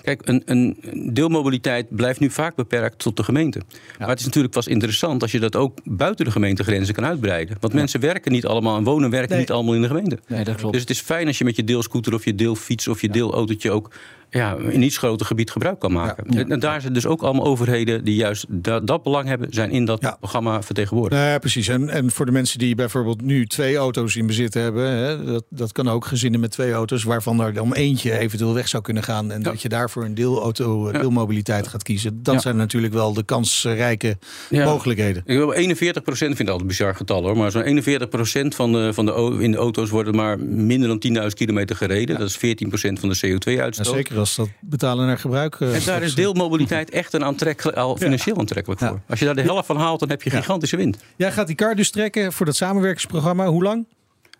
Kijk, 0.02 0.20
een, 0.28 0.42
een 0.44 0.76
deelmobiliteit 1.12 1.86
blijft 1.96 2.20
nu 2.20 2.30
vaak 2.30 2.54
beperkt 2.54 2.98
tot 2.98 3.16
de 3.16 3.22
gemeente. 3.22 3.60
Maar 3.98 4.08
het 4.08 4.18
is 4.18 4.24
natuurlijk 4.24 4.54
pas 4.54 4.66
interessant 4.66 5.22
als 5.22 5.32
je 5.32 5.40
dat 5.40 5.56
ook 5.56 5.78
buiten 5.84 6.24
de 6.24 6.30
gemeentegrenzen 6.30 6.94
kan 6.94 7.04
uitbreiden. 7.04 7.56
Want 7.60 7.72
mensen 7.72 8.00
werken 8.00 8.32
niet 8.32 8.46
allemaal 8.46 8.76
en 8.76 8.84
wonen 8.84 9.04
en 9.04 9.10
werken 9.10 9.30
Nee. 9.30 9.38
niet 9.38 9.50
allemaal 9.50 9.74
in 9.74 9.80
de 9.82 9.86
gemeente. 9.88 10.18
nee, 10.28 10.44
dat 10.44 10.54
klopt. 10.56 10.72
Dus 10.72 10.80
het 10.82 10.90
is 10.90 11.00
fijn 11.00 11.26
als 11.26 11.38
je 11.38 11.44
met 11.44 11.56
je 11.56 11.64
deelscooter 11.64 12.14
of 12.14 12.24
je 12.24 12.34
deelfiets 12.34 12.88
of 12.88 13.00
je 13.00 13.08
deelautootje 13.08 13.70
ook 13.70 13.90
ja, 14.30 14.56
in 14.56 14.82
iets 14.82 14.98
groter 14.98 15.26
gebied 15.26 15.50
gebruik 15.50 15.78
kan 15.78 15.92
maken. 15.92 16.24
Ja. 16.28 16.38
En, 16.38 16.50
en 16.50 16.60
daar 16.60 16.80
zijn 16.80 16.92
dus 16.92 17.06
ook 17.06 17.22
allemaal 17.22 17.44
overheden 17.46 18.04
die 18.04 18.14
juist 18.14 18.44
da- 18.48 18.80
dat 18.80 19.02
belang 19.02 19.28
hebben, 19.28 19.48
zijn 19.50 19.70
in 19.70 19.84
dat 19.84 20.00
Ja. 20.00 20.16
programma 20.20 20.62
vertegenwoordigd. 20.62 21.20
Nou 21.20 21.32
ja, 21.32 21.38
precies. 21.38 21.68
En, 21.68 21.88
en 21.88 22.10
voor 22.10 22.26
de 22.26 22.32
mensen 22.32 22.58
die 22.58 22.74
bijvoorbeeld 22.74 23.22
nu 23.22 23.46
twee 23.46 23.76
auto's 23.76 24.16
in 24.16 24.26
bezit 24.26 24.54
hebben, 24.54 24.90
hè, 24.90 25.24
dat, 25.24 25.44
dat 25.50 25.72
kan 25.72 25.88
ook 25.88 26.06
gezinnen 26.06 26.40
met 26.40 26.50
twee 26.50 26.72
auto's, 26.72 27.02
waarvan 27.02 27.40
er 27.40 27.52
dan 27.54 27.74
eentje 27.74 28.18
eventueel 28.18 28.54
weg 28.54 28.68
zou 28.68 28.82
kunnen 28.82 29.02
gaan. 29.02 29.30
En 29.32 29.42
dat 29.42 29.62
je 29.62 29.68
daarvoor 29.68 30.04
een 30.04 30.14
deelauto, 30.14 30.90
Ja. 30.92 30.98
deelmobiliteit 30.98 31.68
gaat 31.68 31.82
kiezen. 31.82 32.22
Dat 32.22 32.34
Ja. 32.34 32.40
zijn 32.40 32.56
natuurlijk 32.56 32.92
wel 32.92 33.12
de 33.12 33.22
kansrijke 33.22 34.18
mogelijkheden. 34.50 35.22
Ik 35.26 35.36
wil 35.36 35.52
41 35.52 36.02
procent 36.02 36.36
vind 36.36 36.48
ik 36.48 36.54
altijd 36.54 36.70
een 36.70 36.76
bizar 36.76 36.94
getal 36.94 37.22
hoor. 37.22 37.36
Maar 37.36 37.50
zo'n 37.50 37.62
41 37.62 38.08
procent 38.08 38.54
van 38.54 38.72
de, 38.72 38.92
van 38.94 39.06
de, 39.06 39.36
in 39.40 39.50
de 39.50 39.56
auto's 39.56 39.90
worden 39.90 40.14
maar 40.14 40.38
minder 40.40 40.88
dan 40.88 40.98
10.000 41.22 41.26
kilometer 41.34 41.76
gereden. 41.76 42.18
Dat 42.18 42.28
is 42.28 42.36
14 42.36 42.68
procent 42.68 43.00
van 43.00 43.08
de 43.08 43.16
Ja, 43.20 43.28
CO2-uitstoot. 43.34 43.86
zeker 43.86 44.14
als 44.18 44.34
dat 44.36 44.48
betalen 44.60 45.06
naar 45.06 45.18
gebruik. 45.18 45.54
eh, 45.60 45.74
En 45.74 45.80
daar 45.84 46.02
is 46.02 46.14
deelmobiliteit 46.14 46.90
echt 46.90 47.12
een 47.12 47.24
aantrekkelijk, 47.24 47.76
al 47.76 47.96
financieel 47.96 48.38
aantrekkelijk 48.38 48.80
voor. 48.80 48.88
Ja. 48.88 49.02
Als 49.08 49.18
je 49.18 49.24
daar 49.24 49.34
de 49.34 49.42
helft 49.42 49.66
van 49.66 49.76
haalt, 49.76 50.00
dan 50.00 50.08
heb 50.08 50.22
je 50.22 50.30
gigantische 50.30 50.76
winst. 50.76 51.04
Jij 51.16 51.32
gaat 51.32 51.46
die 51.46 51.56
kar 51.56 51.74
dus 51.74 51.90
trekken 51.90 52.32
voor 52.32 52.46
dat 52.46 52.56
samenwerkingsprogramma. 52.56 53.46
Hoe 53.46 53.62
lang? 53.62 53.86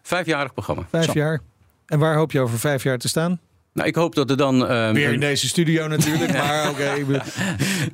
Vijfjarig 0.02 0.52
programma. 0.52 0.86
Vijf 0.90 1.14
jaar. 1.14 1.40
En 1.86 1.98
waar 1.98 2.16
hoop 2.16 2.32
je 2.32 2.40
over 2.40 2.58
vijf 2.58 2.82
jaar 2.82 2.98
te 2.98 3.08
staan? 3.08 3.40
Nou, 3.72 3.88
ik 3.88 3.94
hoop 3.94 4.14
dat 4.14 4.30
er 4.30 4.36
dan. 4.36 4.66
ehm, 4.66 4.94
Weer 4.94 5.12
in 5.12 5.20
deze 5.20 5.48
studio 5.48 5.86
natuurlijk, 5.88 6.32
maar 6.42 6.70
oké. 6.70 6.92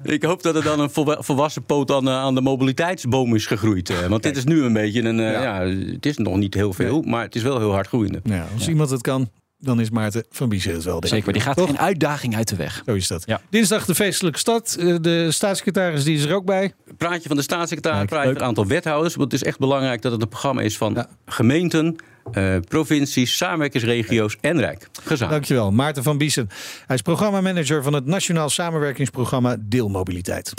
ik 0.15 0.23
hoop 0.23 0.43
dat 0.43 0.55
er 0.57 0.63
dan 0.63 0.81
een 0.81 0.91
volwa- 0.91 1.23
volwassen 1.23 1.65
poot 1.65 1.91
aan, 1.91 2.09
eh, 2.09 2.15
aan 2.15 2.35
de 2.35 2.41
mobiliteitsboom 2.41 3.35
is 3.35 3.47
gegroeid. 3.47 3.91
eh, 3.91 4.07
want 4.07 4.23
dit 4.23 4.37
is 4.37 4.45
nu 4.45 4.63
een 4.63 4.73
beetje 4.73 5.03
een. 5.03 5.21
eh, 5.21 5.33
Ja. 5.33 5.43
ja. 5.63 5.69
het 5.93 6.07
is 6.07 6.17
nog 6.17 6.37
niet 6.37 6.55
heel 6.55 6.73
veel, 6.73 7.03
maar 7.03 7.23
het 7.23 7.35
is 7.35 7.43
wel 7.43 7.59
heel 7.59 7.73
hard 7.73 7.87
groeiende. 7.87 8.21
nou, 8.23 8.43
als 8.55 8.69
iemand 8.69 8.91
het 8.91 9.01
kan, 9.01 9.31
dan 9.59 9.81
is 9.81 9.91
Maarten 9.91 10.25
van 10.31 10.49
Biesen 10.49 10.73
het 10.73 10.85
wel. 10.85 11.03
Zeker, 11.07 11.33
die 11.33 11.43
gaat 11.43 11.57
Toch? 11.57 11.67
geen 11.67 11.79
uitdaging 11.79 12.37
uit 12.37 12.49
de 12.49 12.57
weg. 12.57 12.83
Zo 12.87 12.95
is 12.95 13.09
dat. 13.09 13.23
Ja. 13.27 13.41
Dinsdag 13.51 13.85
de 13.85 13.95
feestelijke 13.95 14.39
stad. 14.39 14.77
Eh, 14.81 14.95
De 15.01 15.33
staatssecretaris 15.33 16.05
die 16.05 16.17
is 16.17 16.25
er 16.25 16.35
ook 16.35 16.45
bij. 16.45 16.73
Praatje 16.97 17.29
van 17.29 17.37
de 17.37 17.43
staatssecretaris, 17.43 18.09
praatje 18.09 18.29
van 18.33 18.37
een 18.41 18.47
aantal 18.47 18.67
wethouders. 18.67 19.15
Want 19.15 19.33
het 19.33 19.41
is 19.43 19.47
echt 19.49 19.59
belangrijk 19.59 20.03
dat 20.03 20.13
het 20.13 20.23
een 20.23 20.29
programma 20.29 20.61
is 20.63 20.77
van 20.77 20.95
Ja. 20.95 21.09
gemeenten, 21.27 21.97
eh, 22.33 22.57
provincies, 22.69 23.37
samenwerkingsregio's 23.37 24.37
en 24.41 24.59
Rijk. 24.61 24.89
Gezamenlijk. 24.93 25.31
Dankjewel, 25.31 25.71
Maarten 25.73 26.03
van 26.03 26.19
Biesen. 26.19 26.49
Hij 26.87 26.97
is 26.97 27.03
programmamanager 27.03 27.83
van 27.83 27.93
het 27.93 28.07
Nationaal 28.07 28.49
Samenwerkingsprogramma 28.49 29.57
Deelmobiliteit. 29.61 30.53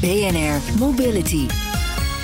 BNR 0.00 0.78
Mobility. 0.78 1.46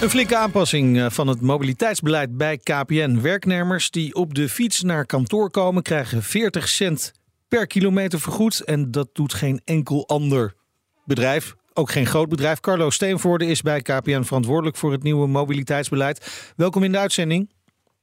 Een 0.00 0.10
flinke 0.10 0.36
aanpassing 0.36 0.98
eh, 0.98 1.10
van 1.10 1.26
het 1.26 1.40
mobiliteitsbeleid 1.40 2.36
bij 2.36 2.58
KPN. 2.58 3.20
Werknemers 3.20 3.90
die 3.90 4.14
op 4.14 4.34
de 4.34 4.48
fiets 4.48 4.82
naar 4.82 5.06
kantoor 5.06 5.50
komen 5.50 5.82
krijgen 5.82 6.22
40 6.22 6.68
cent 6.68 7.12
per 7.48 7.66
kilometer 7.66 8.20
vergoed. 8.20 8.60
En 8.60 8.90
dat 8.90 9.08
doet 9.12 9.34
geen 9.34 9.60
enkel 9.64 10.08
ander 10.08 10.54
bedrijf. 11.04 11.54
Ook 11.72 11.90
geen 11.90 12.06
groot 12.06 12.28
bedrijf. 12.28 12.60
Carlo 12.60 12.90
Steenvoorde 12.90 13.46
is 13.46 13.62
bij 13.62 13.80
KPN 13.80 14.22
verantwoordelijk 14.22 14.76
voor 14.76 14.92
het 14.92 15.02
nieuwe 15.02 15.26
mobiliteitsbeleid. 15.26 16.52
Welkom 16.56 16.82
in 16.82 16.92
de 16.92 16.98
uitzending. 16.98 17.50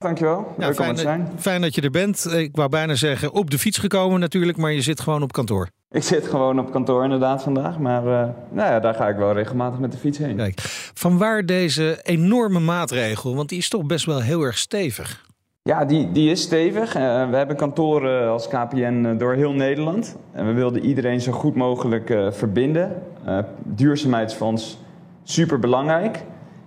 Dankjewel. 0.04 0.54
Leuk 0.58 0.76
fijn, 0.76 0.96
te 0.96 1.02
zijn. 1.02 1.32
fijn 1.38 1.62
dat 1.62 1.76
je 1.76 1.82
er 1.82 1.92
bent. 1.92 2.34
Ik 2.34 2.56
wou 2.56 2.70
bijna 2.70 2.96
zeggen 2.96 3.32
op 3.32 3.50
de 3.50 3.60
fiets 3.60 3.78
gekomen 3.78 4.20
natuurlijk, 4.20 4.58
maar 4.58 4.72
je 4.72 4.82
zit 4.82 5.00
gewoon 5.00 5.24
op 5.24 5.32
kantoor. 5.32 5.68
Ik 5.90 6.04
zit 6.04 6.28
gewoon 6.28 6.60
op 6.60 6.72
kantoor 6.72 7.04
inderdaad 7.04 7.44
vandaag, 7.44 7.80
maar 7.80 8.02
eh, 8.02 8.30
nou 8.50 8.72
ja, 8.72 8.80
daar 8.80 8.94
ga 8.94 9.08
ik 9.08 9.16
wel 9.16 9.34
regelmatig 9.34 9.80
met 9.80 9.92
de 9.92 9.98
fiets 9.98 10.18
heen. 10.18 10.36
Kijk, 10.36 10.60
vanwaar 10.94 11.46
deze 11.46 12.00
enorme 12.04 12.60
maatregel? 12.60 13.36
Want 13.36 13.50
die 13.50 13.58
is 13.58 13.70
toch 13.70 13.86
best 13.86 14.06
wel 14.06 14.22
heel 14.22 14.42
erg 14.42 14.58
stevig. 14.58 15.26
Ja, 15.70 15.86
die, 15.86 16.12
die 16.12 16.32
is 16.32 16.42
stevig. 16.42 16.96
Eh, 16.96 17.30
we 17.30 17.36
hebben 17.36 17.56
kantoren 17.56 18.30
als 18.30 18.48
KPN 18.48 19.06
eh, 19.06 19.18
door 19.18 19.34
heel 19.34 19.54
Nederland. 19.54 20.18
En 20.32 20.46
we 20.46 20.54
wilden 20.54 20.86
iedereen 20.86 21.22
zo 21.22 21.32
goed 21.32 21.56
mogelijk 21.56 22.14
verbinden. 22.30 23.02
Eh, 23.26 23.38
duurzaamheidsfonds, 23.64 24.78
super 25.24 25.60
belangrijk. 25.60 26.24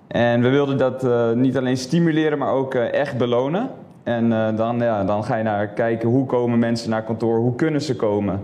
En 0.09 0.43
we 0.43 0.49
wilden 0.49 0.79
dat 0.79 1.05
eh, 1.05 1.33
niet 1.33 1.57
alleen 1.57 1.77
stimuleren, 1.77 2.39
maar 2.39 2.53
ook 2.53 2.75
eh, 2.75 2.93
echt 2.93 3.19
belonen. 3.19 3.71
En 4.03 4.33
eh, 4.33 4.57
dan, 4.57 4.79
ja, 4.79 5.05
dan 5.05 5.25
ga 5.25 5.37
je 5.37 5.43
naar 5.43 5.69
kijken 5.69 6.09
hoe 6.09 6.27
komen 6.27 6.59
mensen 6.59 6.91
naar 6.91 7.03
kantoor, 7.03 7.39
hoe 7.39 7.55
kunnen 7.55 7.83
ze 7.83 7.97
komen. 7.97 8.41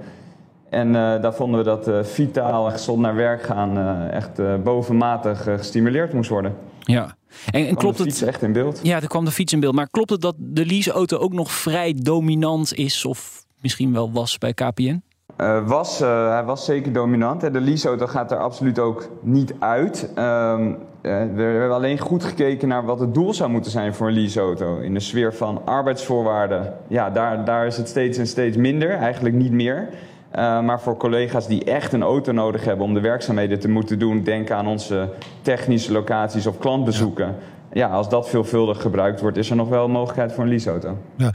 En 0.69 0.93
daar 0.93 1.35
vonden 1.35 1.59
we 1.59 1.65
dat 1.65 2.07
vitaal 2.07 2.67
en 2.67 2.73
gezond 2.73 3.01
naar 3.01 3.15
werk 3.15 3.43
gaan 3.43 3.79
echt 4.11 4.63
bovenmatig 4.63 5.43
gestimuleerd 5.43 6.13
moest 6.13 6.31
worden. 6.31 6.55
Ja. 6.81 7.17
En, 7.51 7.67
en 7.67 7.75
klopt 7.75 7.97
de 7.97 8.03
fiets 8.03 8.21
het? 8.21 8.29
echt 8.29 8.43
in 8.43 8.53
beeld? 8.53 8.81
Ja, 8.83 9.01
er 9.01 9.09
kwam 9.09 9.25
de 9.25 9.31
fiets 9.31 9.53
in 9.53 9.61
beeld. 9.61 9.75
Maar 9.75 9.89
klopt 9.91 10.11
het 10.11 10.21
dat 10.21 10.35
de 10.39 10.67
leaseauto 10.67 11.17
ook 11.17 11.33
nog 11.33 11.53
vrij 11.53 11.95
dominant 11.95 12.75
is? 12.75 13.05
Of 13.05 13.45
misschien 13.61 13.93
wel 13.93 14.13
was 14.13 14.39
bij 14.39 14.55
KPN? 14.55 15.03
Eh, 15.43 15.67
was, 15.67 16.01
eh, 16.01 16.31
hij 16.31 16.45
was 16.45 16.65
zeker 16.65 16.93
dominant. 16.93 17.43
Hè. 17.43 17.51
De 17.51 17.61
leaseauto 17.61 18.07
gaat 18.07 18.31
er 18.31 18.39
absoluut 18.39 18.79
ook 18.79 19.09
niet 19.21 19.55
uit. 19.59 20.11
Ehm, 20.15 20.73
eh, 21.01 21.23
we 21.35 21.43
hebben 21.43 21.73
alleen 21.73 21.99
goed 21.99 22.25
gekeken 22.25 22.69
naar 22.69 22.85
wat 22.85 23.01
het 23.01 23.15
doel 23.15 23.35
zou 23.35 23.51
moeten 23.51 23.71
zijn 23.71 23.95
voor 23.95 24.07
een 24.07 24.13
leaseauto. 24.13 24.79
In 24.79 24.95
de 24.95 25.01
sfeer 25.01 25.35
van 25.35 25.61
arbeidsvoorwaarden, 25.65 26.75
ja, 26.87 27.11
daar, 27.11 27.45
daar 27.45 27.67
is 27.67 27.77
het 27.77 27.89
steeds 27.89 28.19
en 28.19 28.27
steeds 28.27 28.57
minder, 28.57 28.91
eigenlijk 28.91 29.35
niet 29.35 29.53
meer. 29.53 29.89
Maar 30.35 30.81
voor 30.81 30.97
collega's 30.97 31.47
die 31.47 31.65
echt 31.65 31.93
een 31.93 32.03
auto 32.03 32.33
nodig 32.33 32.65
hebben 32.65 32.87
om 32.87 32.95
de 32.95 33.01
werkzaamheden 33.01 33.61
te 33.61 33.69
moeten 33.69 33.99
doen, 33.99 34.23
denk 34.23 34.51
aan 34.51 34.67
onze 34.67 35.09
technische 35.43 35.93
locaties 35.93 36.47
of 36.47 36.59
klantbezoeken. 36.59 37.35
Als 37.81 38.09
dat 38.09 38.29
veelvuldig 38.29 38.81
gebruikt 38.81 39.21
wordt, 39.21 39.37
is 39.37 39.51
er 39.51 39.57
nog 39.57 39.69
wel 39.69 39.89
mogelijkheid 39.89 40.33
voor 40.33 40.45
een 40.45 40.51
leaseauto. 40.51 40.99
Ja. 41.17 41.33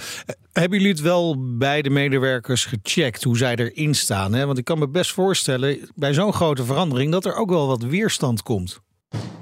Hebben 0.52 0.78
jullie 0.78 0.93
het 0.93 1.02
wel 1.02 1.36
bij 1.58 1.82
de 1.82 1.89
medewerkers 1.89 2.65
gecheckt 2.65 3.23
hoe 3.23 3.38
zij 3.38 3.56
erin 3.56 3.95
staan? 3.95 4.34
Hè? 4.34 4.45
Want 4.45 4.58
ik 4.58 4.65
kan 4.65 4.80
me 4.80 4.88
best 4.88 5.12
voorstellen 5.12 5.78
bij 5.95 6.13
zo'n 6.13 6.34
grote 6.34 6.63
verandering 6.63 7.12
dat 7.12 7.26
er 7.26 7.36
ook 7.36 7.50
wel 7.50 7.67
wat 7.67 7.84
weerstand 7.84 8.43
komt. 8.43 8.82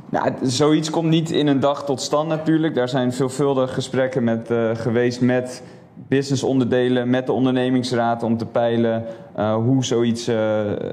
Nou, 0.10 0.34
zoiets 0.41 0.89
komt 0.89 1.10
niet 1.10 1.31
in 1.31 1.47
een 1.47 1.60
dag 1.60 1.86
tot 1.86 2.01
stand 2.01 2.27
natuurlijk. 2.27 2.75
Daar 2.75 2.89
zijn 2.89 3.13
veelvuldig 3.13 3.73
gesprekken 3.73 4.23
met, 4.23 4.51
eh, 4.51 4.69
geweest 4.73 5.21
met 5.21 5.63
businessonderdelen, 6.08 7.10
met 7.10 7.25
de 7.25 7.31
ondernemingsraad 7.31 8.23
om 8.23 8.38
te 8.38 8.45
peilen 8.45 9.05
eh, 9.36 9.55
hoe 9.55 9.86
zoiets 9.86 10.27
eh, 10.27 10.36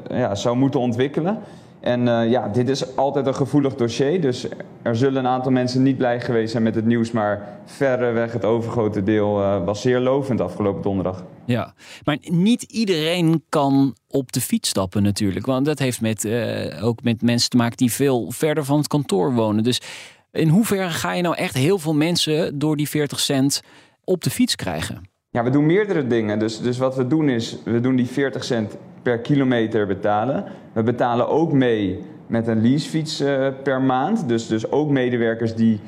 ja, 0.08 0.34
zou 0.34 0.56
moeten 0.56 0.80
ontwikkelen. 0.80 1.38
En 1.82 2.08
eh, 2.08 2.30
ja, 2.30 2.48
dit 2.48 2.68
is 2.68 2.96
altijd 2.96 3.26
een 3.26 3.34
gevoelig 3.34 3.74
dossier, 3.74 4.20
dus 4.20 4.46
er 4.82 4.96
zullen 4.96 5.24
een 5.24 5.30
aantal 5.30 5.52
mensen 5.52 5.82
niet 5.82 5.96
blij 5.96 6.20
geweest 6.20 6.50
zijn 6.50 6.62
met 6.62 6.74
het 6.74 6.84
nieuws, 6.84 7.10
maar 7.10 7.58
verreweg 7.64 8.32
het 8.32 8.44
overgrote 8.44 9.02
deel 9.02 9.42
eh, 9.42 9.64
was 9.64 9.80
zeer 9.80 10.00
lovend 10.00 10.40
afgelopen 10.40 10.82
donderdag. 10.82 11.24
Ja, 11.46 11.74
maar 12.04 12.18
niet 12.20 12.62
iedereen 12.62 13.44
kan 13.48 13.96
op 14.08 14.32
de 14.32 14.40
fiets 14.40 14.68
stappen 14.68 15.02
natuurlijk. 15.02 15.46
Want 15.46 15.66
dat 15.66 15.78
heeft 15.78 16.00
met, 16.00 16.24
eh, 16.24 16.84
ook 16.84 17.02
met 17.02 17.22
mensen 17.22 17.50
te 17.50 17.56
maken 17.56 17.76
die 17.76 17.92
veel 17.92 18.30
verder 18.30 18.64
van 18.64 18.78
het 18.78 18.88
kantoor 18.88 19.32
wonen. 19.32 19.64
Dus 19.64 19.80
in 20.32 20.48
hoeverre 20.48 20.90
ga 20.90 21.12
je 21.12 21.22
nou 21.22 21.36
echt 21.36 21.54
heel 21.54 21.78
veel 21.78 21.94
mensen 21.94 22.58
door 22.58 22.76
die 22.76 22.88
40 22.88 23.20
cent 23.20 23.62
op 24.04 24.22
de 24.22 24.30
fiets 24.30 24.56
krijgen? 24.56 25.11
Ja, 25.32 25.42
we 25.42 25.50
doen 25.50 25.66
meerdere 25.66 26.06
dingen. 26.06 26.38
Dus, 26.38 26.60
dus 26.60 26.78
wat 26.78 26.96
we 26.96 27.06
doen 27.06 27.28
is, 27.28 27.58
we 27.64 27.80
doen 27.80 27.96
die 27.96 28.06
40 28.06 28.44
cent 28.44 28.76
per 29.02 29.18
kilometer 29.18 29.86
betalen. 29.86 30.44
We 30.72 30.82
betalen 30.82 31.28
ook 31.28 31.52
mee 31.52 32.02
met 32.26 32.46
een 32.46 32.62
leasefiets 32.62 33.20
eh, 33.20 33.46
per 33.62 33.82
maand. 33.82 34.28
Dus, 34.28 34.46
dus 34.46 34.70
ook 34.70 34.90
medewerkers 34.90 35.54
die... 35.54 35.80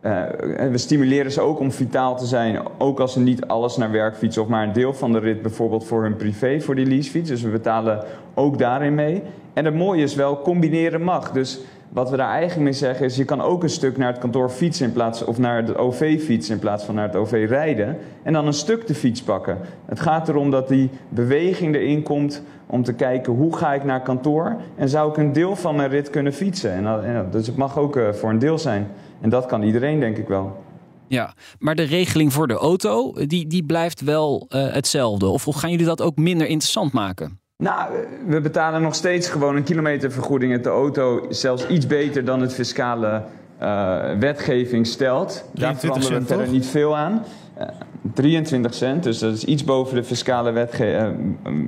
eh, 0.00 0.22
we 0.70 0.78
stimuleren 0.78 1.32
ze 1.32 1.40
ook 1.40 1.58
om 1.58 1.72
vitaal 1.72 2.16
te 2.16 2.26
zijn, 2.26 2.60
ook 2.78 3.00
als 3.00 3.12
ze 3.12 3.20
niet 3.20 3.46
alles 3.46 3.76
naar 3.76 3.90
werk 3.90 4.16
fietsen 4.16 4.42
of 4.42 4.48
maar 4.48 4.66
een 4.66 4.72
deel 4.72 4.94
van 4.94 5.12
de 5.12 5.18
rit 5.18 5.42
bijvoorbeeld 5.42 5.84
voor 5.86 6.02
hun 6.02 6.16
privé, 6.16 6.60
voor 6.60 6.74
die 6.74 6.86
leasefiets. 6.86 7.28
Dus 7.28 7.42
we 7.42 7.50
betalen 7.50 8.04
ook 8.34 8.58
daarin 8.58 8.94
mee. 8.94 9.22
En 9.52 9.64
het 9.64 9.74
mooie 9.74 10.02
is 10.02 10.14
wel, 10.14 10.40
combineren 10.42 11.02
mag. 11.02 11.32
Dus 11.32 11.60
wat 11.88 12.10
we 12.10 12.16
daar 12.16 12.30
eigenlijk 12.30 12.62
mee 12.62 12.72
zeggen 12.72 13.06
is, 13.06 13.16
je 13.16 13.24
kan 13.24 13.40
ook 13.40 13.62
een 13.62 13.70
stuk 13.70 13.96
naar 13.96 14.08
het 14.12 14.18
kantoor 14.18 14.50
fietsen 14.50 14.86
in 14.86 14.92
plaats 14.92 15.24
of 15.24 15.38
naar 15.38 15.56
het 15.56 15.76
OV 15.76 16.22
fietsen 16.24 16.54
in 16.54 16.60
plaats 16.60 16.84
van 16.84 16.94
naar 16.94 17.06
het 17.06 17.16
OV 17.16 17.46
rijden. 17.48 17.96
En 18.22 18.32
dan 18.32 18.46
een 18.46 18.52
stuk 18.52 18.86
de 18.86 18.94
fiets 18.94 19.22
pakken. 19.22 19.58
Het 19.86 20.00
gaat 20.00 20.28
erom 20.28 20.50
dat 20.50 20.68
die 20.68 20.90
beweging 21.08 21.74
erin 21.74 22.02
komt 22.02 22.42
om 22.66 22.82
te 22.82 22.92
kijken 22.92 23.32
hoe 23.32 23.56
ga 23.56 23.74
ik 23.74 23.84
naar 23.84 24.02
kantoor 24.02 24.56
en 24.76 24.88
zou 24.88 25.10
ik 25.10 25.16
een 25.16 25.32
deel 25.32 25.56
van 25.56 25.76
mijn 25.76 25.90
rit 25.90 26.10
kunnen 26.10 26.32
fietsen. 26.32 26.72
En, 26.72 26.84
dat- 26.84 27.32
dus 27.32 27.46
het 27.46 27.56
mag 27.56 27.78
ook 27.78 27.96
eh, 27.96 28.12
voor 28.12 28.30
een 28.30 28.38
deel 28.38 28.58
zijn. 28.58 28.86
En 29.20 29.28
dat 29.30 29.46
kan 29.46 29.62
iedereen 29.62 30.00
denk 30.00 30.16
ik 30.16 30.28
wel. 30.28 30.56
Ja, 31.06 31.34
maar 31.58 31.74
de 31.74 31.82
regeling 31.82 32.32
voor 32.32 32.46
de 32.48 32.54
auto, 32.54 33.12
die, 33.26 33.46
die 33.46 33.64
blijft 33.64 34.00
wel 34.00 34.46
eh, 34.48 34.72
hetzelfde. 34.72 35.26
Of 35.26 35.44
gaan 35.44 35.70
jullie 35.70 35.86
dat 35.86 36.02
ook 36.02 36.16
minder 36.16 36.46
interessant 36.46 36.92
maken? 36.92 37.40
Nou, 37.62 37.92
we 38.26 38.40
betalen 38.40 38.82
nog 38.82 38.94
steeds 38.94 39.28
gewoon 39.28 39.56
een 39.56 39.62
kilometervergoeding 39.62 40.52
met 40.52 40.64
de 40.64 40.70
auto. 40.70 41.26
Zelfs 41.28 41.66
iets 41.68 41.86
beter 41.86 42.24
dan 42.24 42.40
het 42.40 42.54
fiscale 42.54 43.22
eh, 43.58 44.18
wetgeving 44.18 44.86
stelt. 44.86 45.44
Daar 45.54 45.76
23 45.76 45.80
veranderen 45.80 46.20
we 46.20 46.26
verder 46.26 46.48
niet 46.48 46.66
veel 46.66 46.96
aan. 46.96 47.22
Eh, 47.54 47.68
23 48.14 48.74
cent, 48.74 49.02
dus 49.02 49.18
dat 49.18 49.34
is 49.34 49.44
iets 49.44 49.64
boven 49.64 49.94
de 49.94 50.04
fiscale 50.04 50.50
wetge 50.50 50.84
eh, 50.92 51.08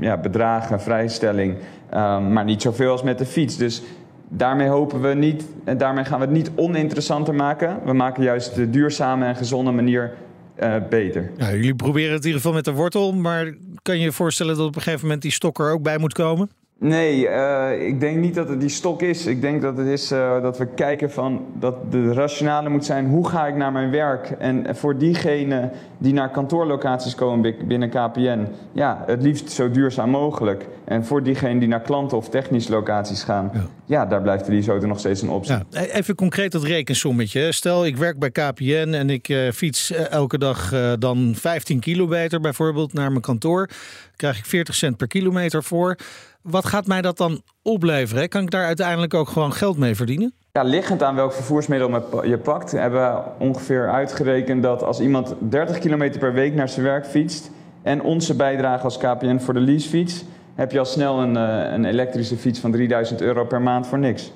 ja, 0.01 0.17
bedragen, 0.17 0.81
vrijstelling. 0.81 1.57
Eh, 1.89 2.29
maar 2.29 2.45
niet 2.45 2.63
zoveel 2.63 2.91
als 2.91 3.03
met 3.03 3.19
de 3.19 3.27
fiets. 3.27 3.57
Dus 3.57 3.83
daarmee 4.29 4.69
hopen 4.69 5.01
we 5.01 5.15
niet, 5.15 5.45
en 5.65 5.79
daarmee 5.79 6.05
gaan 6.05 6.19
we 6.19 6.25
het 6.25 6.35
niet 6.35 6.51
oninteressanter 6.55 7.35
maken. 7.35 7.79
We 7.85 7.93
maken 7.93 8.23
juist 8.23 8.55
de 8.55 8.71
duurzame 8.71 9.27
en 9.27 9.37
gezonde 9.37 9.71
manier 9.71 10.13
eh, 10.61 10.75
beter. 10.91 11.31
Ja, 11.37 11.51
jullie 11.53 11.75
proberen 11.75 12.13
het 12.13 12.21
in 12.21 12.27
ieder 12.27 12.41
geval 12.41 12.57
met 12.57 12.65
de 12.65 12.73
wortel, 12.73 13.13
maar 13.13 13.55
kan 13.91 13.99
je 13.99 14.05
je 14.05 14.13
voorstellen 14.13 14.57
dat 14.57 14.67
op 14.67 14.77
een 14.77 14.83
gegeven 14.83 15.05
moment 15.05 15.23
die 15.23 15.31
stok 15.31 15.59
er 15.59 15.73
ook 15.73 15.83
bij 15.83 15.99
moet 15.99 16.13
komen? 16.13 16.51
Nee, 16.83 17.29
uh, 17.29 17.87
ik 17.87 18.01
denk 18.01 18.19
niet 18.19 18.35
dat 18.35 18.49
het 18.49 18.61
die 18.61 18.69
stok 18.69 19.03
is. 19.03 19.27
Ik 19.27 19.41
denk 19.41 19.63
dat 19.63 19.77
het 19.77 19.87
is 19.87 20.13
uh, 20.13 20.43
dat 20.43 20.59
we 20.59 20.67
kijken 20.67 21.11
van 21.11 21.47
dat 21.59 21.93
de 21.93 22.13
rationale 22.13 22.69
moet 22.69 22.85
zijn: 22.85 23.07
hoe 23.07 23.29
ga 23.29 23.47
ik 23.47 23.57
naar 23.57 23.73
mijn 23.73 23.91
werk? 23.91 24.31
En 24.39 24.77
voor 24.77 24.99
diegenen 24.99 25.71
die 25.99 26.13
naar 26.13 26.31
kantoorlocaties 26.31 27.15
komen 27.15 27.55
binnen 27.69 27.89
KPN, 27.89 28.47
ja, 28.73 29.03
het 29.07 29.23
liefst 29.23 29.51
zo 29.51 29.71
duurzaam 29.71 30.11
mogelijk. 30.11 30.67
En 30.85 31.05
voor 31.05 31.23
diegenen 31.23 31.59
die 31.59 31.69
naar 31.69 31.81
klanten 31.81 32.17
of 32.17 32.29
technische 32.29 32.71
locaties 32.71 33.23
gaan, 33.23 33.51
ja, 33.55 33.61
ja 33.85 34.07
daar 34.07 34.23
blijft 34.23 34.47
de 34.47 34.53
leaseauto 34.53 34.87
nog 34.87 34.99
steeds 34.99 35.23
een 35.23 35.31
optie. 35.31 35.55
Ja, 35.71 35.81
even 35.81 36.15
concreet 36.15 36.53
dat 36.53 36.63
rekensommetje. 36.63 37.53
Stel, 37.53 37.87
ik 37.87 37.97
werk 37.97 38.19
bij 38.19 38.31
KPN 38.31 38.93
en 38.95 39.11
ik 39.11 39.29
uh, 39.29 39.51
fiets 39.51 39.91
elke 39.93 40.39
dag 40.39 40.75
dan 40.99 41.33
15 41.37 41.81
kilometer 41.81 42.41
bijvoorbeeld 42.41 42.93
naar 42.93 43.11
mijn 43.11 43.23
kantoor. 43.23 43.69
Krijg 44.17 44.39
ik 44.39 44.45
40 44.45 44.75
cent 44.75 44.97
per 44.97 45.07
kilometer 45.07 45.63
voor. 45.63 45.97
Wat 46.43 46.67
gaat 46.67 46.87
mij 46.87 47.03
dat 47.03 47.17
dan 47.17 47.43
opleveren? 47.63 48.29
Kan 48.29 48.43
ik 48.43 48.51
daar 48.51 48.65
uiteindelijk 48.65 49.15
ook 49.15 49.29
gewoon 49.29 49.53
geld 49.53 49.79
mee 49.79 49.95
verdienen? 49.95 50.33
Ja, 50.53 50.63
liggend 50.63 51.03
aan 51.03 51.15
welk 51.15 51.33
vervoersmiddel 51.33 52.25
je 52.27 52.39
pakt, 52.39 52.73
hebben 52.73 53.01
we 53.01 53.23
ongeveer 53.39 53.91
uitgerekend 53.91 54.63
dat 54.63 54.83
als 54.83 55.01
iemand 55.01 55.35
30 55.39 55.79
kilometer 55.79 56.21
per 56.21 56.33
week 56.33 56.55
naar 56.55 56.69
zijn 56.69 56.85
werk 56.85 57.07
fietst 57.07 57.51
en 57.83 58.03
onze 58.03 58.35
bijdrage 58.35 58.85
als 58.85 58.99
KPN 58.99 59.39
voor 59.39 59.55
de 59.55 59.61
leasefiets, 59.61 60.25
heb 60.55 60.73
je 60.73 60.79
al 60.79 60.85
snel 60.85 61.21
een, 61.21 61.37
eh, 61.37 61.73
een 61.73 61.85
elektrische 61.85 62.37
fiets 62.37 62.59
van 62.59 62.73
3000 62.73 63.21
euro 63.21 63.45
per 63.45 63.63
maand 63.63 63.87
voor 63.87 63.99
niks. 63.99 64.33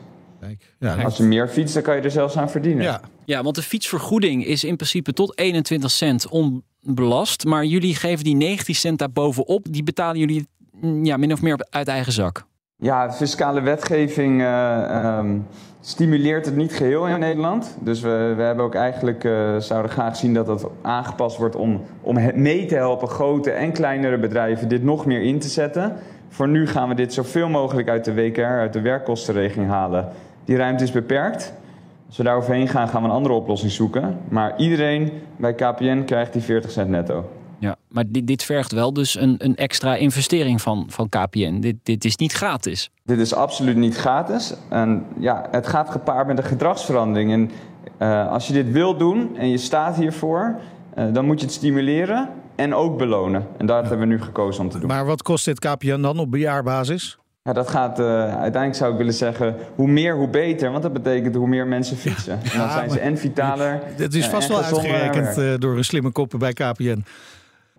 Ja, 0.79 1.03
als 1.03 1.17
je 1.17 1.23
meer 1.23 1.49
fietst, 1.49 1.75
dan 1.75 1.83
kan 1.83 1.97
je 1.97 2.03
er 2.03 2.11
zelfs 2.11 2.37
aan 2.37 2.51
verdienen. 2.51 2.85
Ja. 2.85 3.01
ja, 3.25 3.43
want 3.43 3.55
de 3.55 3.63
fietsvergoeding 3.63 4.47
is 4.47 4.65
in 4.65 4.77
principe 4.77 5.13
tot 5.13 5.39
21 5.39 5.91
cent 5.91 6.29
onbelast. 6.29 7.45
Maar 7.45 7.65
jullie 7.65 7.95
geven 7.95 8.25
die 8.25 8.37
19 8.37 8.75
cent 8.75 8.99
daarbovenop. 8.99 9.67
Die 9.71 9.83
betalen 9.83 10.19
jullie 10.19 10.47
ja, 11.03 11.17
min 11.17 11.33
of 11.33 11.43
meer 11.43 11.67
uit 11.71 11.89
eigen 11.89 12.13
zak? 12.13 12.45
Ja, 12.77 13.13
fiscale 13.13 13.61
wetgeving 13.61 14.41
uh, 14.41 15.17
um, 15.19 15.47
stimuleert 15.81 16.47
het 16.47 16.57
niet 16.57 16.73
geheel 16.73 17.07
in 17.07 17.19
Nederland. 17.19 17.77
Dus 17.81 18.01
we, 18.01 18.33
we 18.37 18.43
hebben 18.43 18.65
ook 18.65 18.75
eigenlijk, 18.75 19.25
uh, 19.25 19.57
zouden 19.57 19.91
graag 19.91 20.17
zien 20.17 20.35
dat 20.35 20.47
dat 20.47 20.69
aangepast 20.83 21.37
wordt 21.37 21.57
om, 21.57 21.83
om 22.01 22.19
mee 22.35 22.67
te 22.67 22.75
helpen 22.75 23.09
grote 23.09 23.51
en 23.51 23.73
kleinere 23.73 24.19
bedrijven 24.19 24.69
dit 24.69 24.83
nog 24.83 25.07
meer 25.07 25.23
in 25.23 25.39
te 25.39 25.49
zetten. 25.49 25.93
Voor 26.29 26.49
nu 26.49 26.67
gaan 26.67 26.89
we 26.89 26.95
dit 26.95 27.13
zoveel 27.13 27.49
mogelijk 27.49 27.89
uit 27.89 28.05
de 28.05 28.15
WKR, 28.15 28.41
uit 28.41 28.73
de 28.73 28.81
werkkostenregeling 28.81 29.71
halen. 29.71 30.09
Die 30.45 30.57
ruimte 30.57 30.85
is 30.85 30.93
beperkt. 30.93 31.53
Als 32.07 32.17
we 32.17 32.23
daar 32.23 32.37
overheen 32.37 32.69
gaan, 32.69 32.89
gaan 32.89 33.03
we 33.03 33.09
een 33.09 33.15
andere 33.15 33.35
oplossing 33.35 33.73
zoeken. 33.73 34.19
Maar 34.29 34.55
iedereen 34.57 35.13
bij 35.37 35.55
KPN 35.55 36.05
krijgt 36.05 36.33
die 36.33 36.43
40 36.43 36.71
cent 36.71 36.89
netto. 36.89 37.25
Ja, 37.59 37.77
maar 37.89 38.05
dit, 38.09 38.27
dit 38.27 38.43
vergt 38.43 38.73
wel 38.73 38.93
dus 38.93 39.19
een, 39.19 39.35
een 39.39 39.57
extra 39.57 39.95
investering 39.95 40.63
van, 40.63 40.87
van 40.89 41.09
KPN. 41.09 41.61
Dit, 41.61 41.77
dit 41.83 42.05
is 42.05 42.17
niet 42.17 42.33
gratis. 42.33 42.91
Dit 43.05 43.19
is 43.19 43.35
absoluut 43.35 43.77
niet 43.77 43.97
gratis. 43.97 44.55
En 44.69 45.07
ja, 45.19 45.47
het 45.51 45.67
gaat 45.67 45.91
gepaard 45.91 46.27
met 46.27 46.39
een 46.39 46.45
gedragsverandering. 46.45 47.33
En 47.33 47.51
uh, 47.99 48.29
als 48.33 48.47
je 48.47 48.53
dit 48.53 48.71
wil 48.71 48.97
doen 48.97 49.37
en 49.37 49.49
je 49.49 49.59
staat 49.59 49.97
hiervoor, 49.97 50.61
uh, 50.99 51.05
dan 51.13 51.25
moet 51.25 51.41
je 51.41 51.47
het 51.47 51.55
stimuleren 51.55 52.29
en 52.55 52.75
ook 52.75 52.99
belonen. 52.99 53.47
En 53.57 53.67
daar 53.67 53.81
hebben 53.81 53.99
we 53.99 54.07
nu 54.07 54.21
gekozen 54.21 54.63
om 54.63 54.71
te 54.71 54.79
doen. 54.79 54.89
Maar 54.89 55.07
wat 55.07 55.23
kost 55.23 55.45
dit 55.45 55.59
KPN 55.59 56.01
dan 56.01 56.19
op 56.19 56.35
jaarbasis? 56.35 57.19
Ja, 57.43 57.53
dat 57.53 57.71
gaat 57.71 58.01
uh, 58.01 58.07
uiteindelijk 58.17 58.75
zou 58.75 58.93
ik 58.93 58.99
willen 58.99 59.15
zeggen, 59.15 59.57
hoe 59.75 59.89
meer 59.89 60.17
hoe 60.17 60.29
beter. 60.29 60.71
Want 60.71 60.83
dat 60.83 60.93
betekent 60.93 61.35
hoe 61.35 61.49
meer 61.49 61.67
mensen 61.67 61.97
fietsen. 61.97 62.41
Ja, 62.43 62.53
en 62.53 62.59
dan 62.59 62.71
zijn 62.71 62.91
ze 62.91 62.99
en 62.99 63.19
vitaler. 63.19 63.83
Het 63.97 64.15
is 64.15 64.27
vast 64.27 64.49
wel 64.49 64.63
uitgerekend 64.63 65.61
door 65.61 65.77
een 65.77 65.85
slimme 65.85 66.11
koppen 66.11 66.39
bij 66.39 66.53
KPN. 66.53 67.05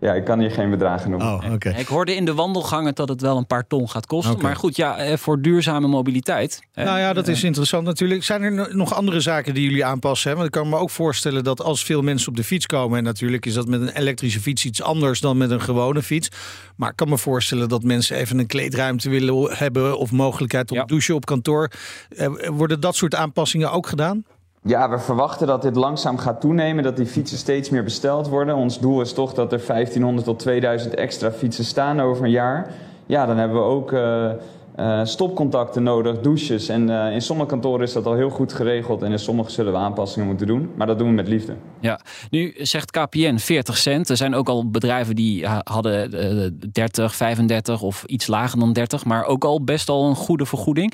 Ja, 0.06 0.13
ik 0.13 0.24
kan 0.24 0.39
hier 0.39 0.52
geen 0.52 0.70
bedragen 0.70 1.10
noemen. 1.10 1.28
Oh, 1.28 1.54
okay. 1.54 1.74
Ik 1.80 1.88
hoorde 1.88 2.15
in 2.15 2.26
de 2.26 2.34
wandelgangen 2.34 2.96
dat 2.96 3.10
het 3.10 3.22
wel 3.22 3.38
een 3.38 3.48
paar 3.48 3.68
ton 3.68 3.89
gaat 3.89 4.06
kosten. 4.06 4.41
Maar 4.41 4.56
goed, 4.56 4.76
ja, 4.76 4.98
eh, 4.98 5.18
voor 5.18 5.41
duurzame 5.41 5.88
mobiliteit. 5.88 6.62
Nou 6.74 7.00
ja, 7.00 7.13
dat 7.13 7.28
is 7.28 7.44
interessant 7.44 7.86
natuurlijk. 7.86 8.24
Zijn 8.24 8.41
er 8.41 8.76
nog 8.76 8.94
andere 8.94 9.20
zaken 9.20 9.54
die 9.54 9.63
jullie 9.63 9.86
aanpassen? 9.86 10.30
Hè? 10.30 10.36
Want 10.36 10.48
ik 10.48 10.54
kan 10.54 10.70
me 10.70 10.78
ook 10.78 10.89
voorstellen 10.89 11.44
dat 11.44 11.62
als 11.62 11.84
veel 11.84 12.02
mensen 12.02 12.30
op 12.30 12.36
de 12.36 12.44
fiets 12.44 12.65
komen... 12.65 12.98
en 12.98 13.04
natuurlijk 13.04 13.46
is 13.46 13.54
dat 13.54 13.68
met 13.68 13.82
een 13.82 13.98
elektrische 13.98 14.39
fiets 14.39 14.65
iets 14.65 14.82
anders 14.82 15.20
dan 15.20 15.38
met 15.38 15.52
een 15.52 15.62
gewone 15.62 16.02
fiets. 16.02 16.30
Maar 16.76 16.89
ik 16.89 16.96
kan 16.96 17.10
me 17.10 17.18
voorstellen 17.18 17.70
dat 17.70 17.84
mensen 17.84 18.18
even 18.18 18.39
een 18.39 18.48
kleedruimte 18.48 19.10
willen 19.10 19.58
hebben... 19.58 19.98
of 19.98 20.12
mogelijkheid 20.12 20.72
om 20.72 20.78
ja. 20.78 20.86
douchen 20.86 21.15
op 21.15 21.26
kantoor. 21.26 21.72
Eh, 22.18 22.28
worden 22.48 22.80
dat 22.80 22.96
soort 22.96 23.15
aanpassingen 23.15 23.72
ook 23.72 23.88
gedaan? 23.88 24.24
Ja, 24.67 24.89
we 24.89 24.99
verwachten 24.99 25.47
dat 25.47 25.62
dit 25.62 25.75
langzaam 25.75 26.17
gaat 26.17 26.41
toenemen, 26.41 26.84
dat 26.84 26.95
die 26.95 27.06
fietsen 27.06 27.38
steeds 27.38 27.69
meer 27.69 27.84
besteld 27.84 28.28
worden. 28.28 28.56
Ons 28.56 28.80
doel 28.80 29.01
is 29.01 29.13
toch 29.13 29.34
dat 29.34 29.51
er 29.54 29.62
1500 29.67 30.25
tot 30.25 30.39
2000 30.39 30.93
extra 30.93 31.32
fietsen 31.32 31.65
staan 31.65 32.01
over 32.01 32.23
een 32.23 32.32
jaar. 32.32 32.71
Ja, 33.06 33.25
dan 33.25 33.38
hebben 33.38 33.58
we 33.58 33.63
ook 33.63 33.91
uh, 33.91 34.32
uh, 34.80 35.06
stopcontacten 35.06 35.84
nodig, 35.84 36.22
douches. 36.22 36.70
En 36.70 36.90
uh, 36.90 37.12
in 37.12 37.22
sommige 37.22 37.50
kantoren 37.50 37.82
is 37.82 37.94
dat 37.94 38.06
al 38.06 38.14
heel 38.14 38.30
goed 38.30 38.54
geregeld 38.54 39.02
en 39.02 39.12
in 39.12 39.20
sommige 39.20 39.52
zullen 39.52 39.72
we 39.72 39.78
aanpassingen 39.78 40.28
moeten 40.28 40.48
doen. 40.48 40.70
Maar 40.76 40.88
dat 40.88 40.98
doen 40.98 41.08
we 41.08 41.14
met 41.14 41.28
liefde. 41.28 41.56
Ja, 41.80 42.00
nu 42.30 42.54
zegt 42.58 42.92
KPN 42.92 43.38
40 43.38 43.78
cent. 43.78 44.10
Er 44.10 44.18
zijn 44.18 44.36
ook 44.36 44.50
al 44.50 44.70
bedrijven 44.70 45.16
die 45.16 45.48
hadden 45.48 46.60
30, 46.72 47.16
35 47.16 47.82
of 47.82 48.04
iets 48.04 48.28
lager 48.28 48.60
dan 48.60 48.74
30, 48.74 49.06
maar 49.06 49.26
ook 49.26 49.46
al 49.46 49.64
best 49.64 49.90
al 49.90 50.08
een 50.10 50.16
goede 50.16 50.46
vergoeding. 50.46 50.94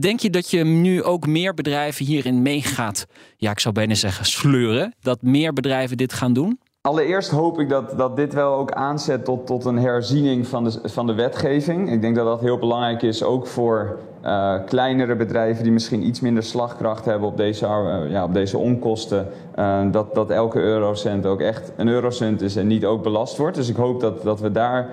Denk 0.00 0.20
je 0.20 0.30
dat 0.30 0.50
je 0.50 0.64
nu 0.64 1.02
ook 1.02 1.26
meer 1.26 1.54
bedrijven 1.54 2.04
hierin 2.04 2.42
meegaat, 2.42 3.06
ja, 3.36 3.50
ik 3.50 3.60
zou 3.60 3.74
bijna 3.74 3.94
zeggen 3.94 4.24
sleuren, 4.24 4.94
dat 5.00 5.22
meer 5.22 5.52
bedrijven 5.52 5.96
dit 5.96 6.12
gaan 6.12 6.32
doen? 6.32 6.58
Allereerst 6.88 7.30
hoop 7.30 7.60
ik 7.60 7.68
dat, 7.68 7.98
dat 7.98 8.16
dit 8.16 8.34
wel 8.34 8.54
ook 8.54 8.72
aanzet 8.72 9.24
tot, 9.24 9.46
tot 9.46 9.64
een 9.64 9.78
herziening 9.78 10.46
van 10.46 10.64
de, 10.64 10.80
van 10.84 11.06
de 11.06 11.14
wetgeving. 11.14 11.90
Ik 11.90 12.00
denk 12.00 12.16
dat 12.16 12.24
dat 12.24 12.40
heel 12.40 12.58
belangrijk 12.58 13.02
is, 13.02 13.22
ook 13.22 13.46
voor 13.46 13.98
uh, 14.24 14.54
kleinere 14.66 15.16
bedrijven 15.16 15.62
die 15.62 15.72
misschien 15.72 16.06
iets 16.06 16.20
minder 16.20 16.42
slagkracht 16.42 17.04
hebben 17.04 17.28
op 17.28 17.36
deze, 17.36 17.66
uh, 17.66 18.10
ja, 18.10 18.24
op 18.24 18.34
deze 18.34 18.58
onkosten. 18.58 19.26
Uh, 19.58 19.80
dat, 19.90 20.14
dat 20.14 20.30
elke 20.30 20.60
eurocent 20.60 21.26
ook 21.26 21.40
echt 21.40 21.72
een 21.76 21.88
eurocent 21.88 22.40
is 22.40 22.56
en 22.56 22.66
niet 22.66 22.84
ook 22.84 23.02
belast 23.02 23.36
wordt. 23.36 23.56
Dus 23.56 23.68
ik 23.68 23.76
hoop 23.76 24.00
dat, 24.00 24.22
dat 24.22 24.40
we 24.40 24.52
daar 24.52 24.88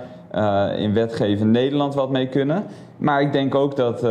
in 0.78 0.94
wetgeven 0.94 1.52
Nederland 1.52 1.94
wat 1.94 2.10
mee 2.10 2.28
kunnen. 2.28 2.64
Maar 2.98 3.22
ik 3.22 3.32
denk 3.32 3.56
ook 3.56 3.76
dat 3.76 4.02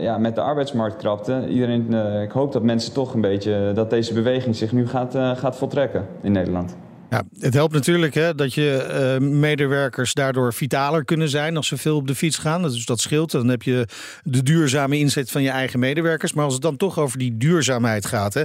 ja, 0.00 0.18
met 0.18 0.34
de 0.34 0.40
arbeidsmarktkrapte, 0.40 1.46
iedereen, 1.48 1.94
ik 2.22 2.30
hoop 2.30 2.52
dat 2.52 2.62
mensen 2.62 2.92
toch 2.92 3.14
een 3.14 3.20
beetje, 3.20 3.72
dat 3.74 3.90
deze 3.90 4.14
beweging 4.14 4.56
zich 4.56 4.72
nu 4.72 4.88
gaat, 4.88 5.14
gaat 5.34 5.56
voltrekken 5.56 6.06
in 6.20 6.32
Nederland. 6.32 6.76
Ja, 7.10 7.24
het 7.38 7.54
helpt 7.54 7.74
natuurlijk 7.74 8.14
hè, 8.14 8.34
dat 8.34 8.54
je 8.54 9.18
uh, 9.20 9.28
medewerkers 9.28 10.14
daardoor 10.14 10.54
vitaler 10.54 11.04
kunnen 11.04 11.28
zijn 11.28 11.56
als 11.56 11.66
ze 11.66 11.76
veel 11.76 11.96
op 11.96 12.06
de 12.06 12.14
fiets 12.14 12.38
gaan. 12.38 12.62
Dus 12.62 12.84
dat 12.84 13.00
scheelt. 13.00 13.30
Dan 13.30 13.48
heb 13.48 13.62
je 13.62 13.86
de 14.22 14.42
duurzame 14.42 14.98
inzet 14.98 15.30
van 15.30 15.42
je 15.42 15.50
eigen 15.50 15.78
medewerkers. 15.78 16.32
Maar 16.32 16.44
als 16.44 16.52
het 16.52 16.62
dan 16.62 16.76
toch 16.76 16.98
over 16.98 17.18
die 17.18 17.36
duurzaamheid 17.36 18.06
gaat. 18.06 18.34
Hè, 18.34 18.42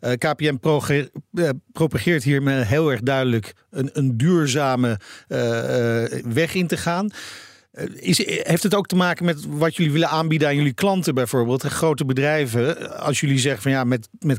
uh, 0.00 0.12
KPN 0.12 0.58
uh, 1.32 1.48
propageert 1.72 2.22
hiermee 2.22 2.64
heel 2.64 2.90
erg 2.90 3.00
duidelijk 3.00 3.54
een, 3.70 3.90
een 3.92 4.16
duurzame 4.16 5.00
weg 6.24 6.54
in 6.54 6.66
te 6.66 6.76
gaan. 6.76 7.10
Is, 7.94 8.26
heeft 8.26 8.62
het 8.62 8.74
ook 8.74 8.86
te 8.86 8.96
maken 8.96 9.24
met 9.24 9.46
wat 9.48 9.76
jullie 9.76 9.92
willen 9.92 10.08
aanbieden 10.08 10.48
aan 10.48 10.56
jullie 10.56 10.74
klanten 10.74 11.14
bijvoorbeeld? 11.14 11.62
Grote 11.62 12.04
bedrijven. 12.04 12.98
Als 13.00 13.20
jullie 13.20 13.38
zeggen 13.38 13.62
van 13.62 13.70
ja, 13.70 13.84
met, 13.84 14.08
met 14.18 14.38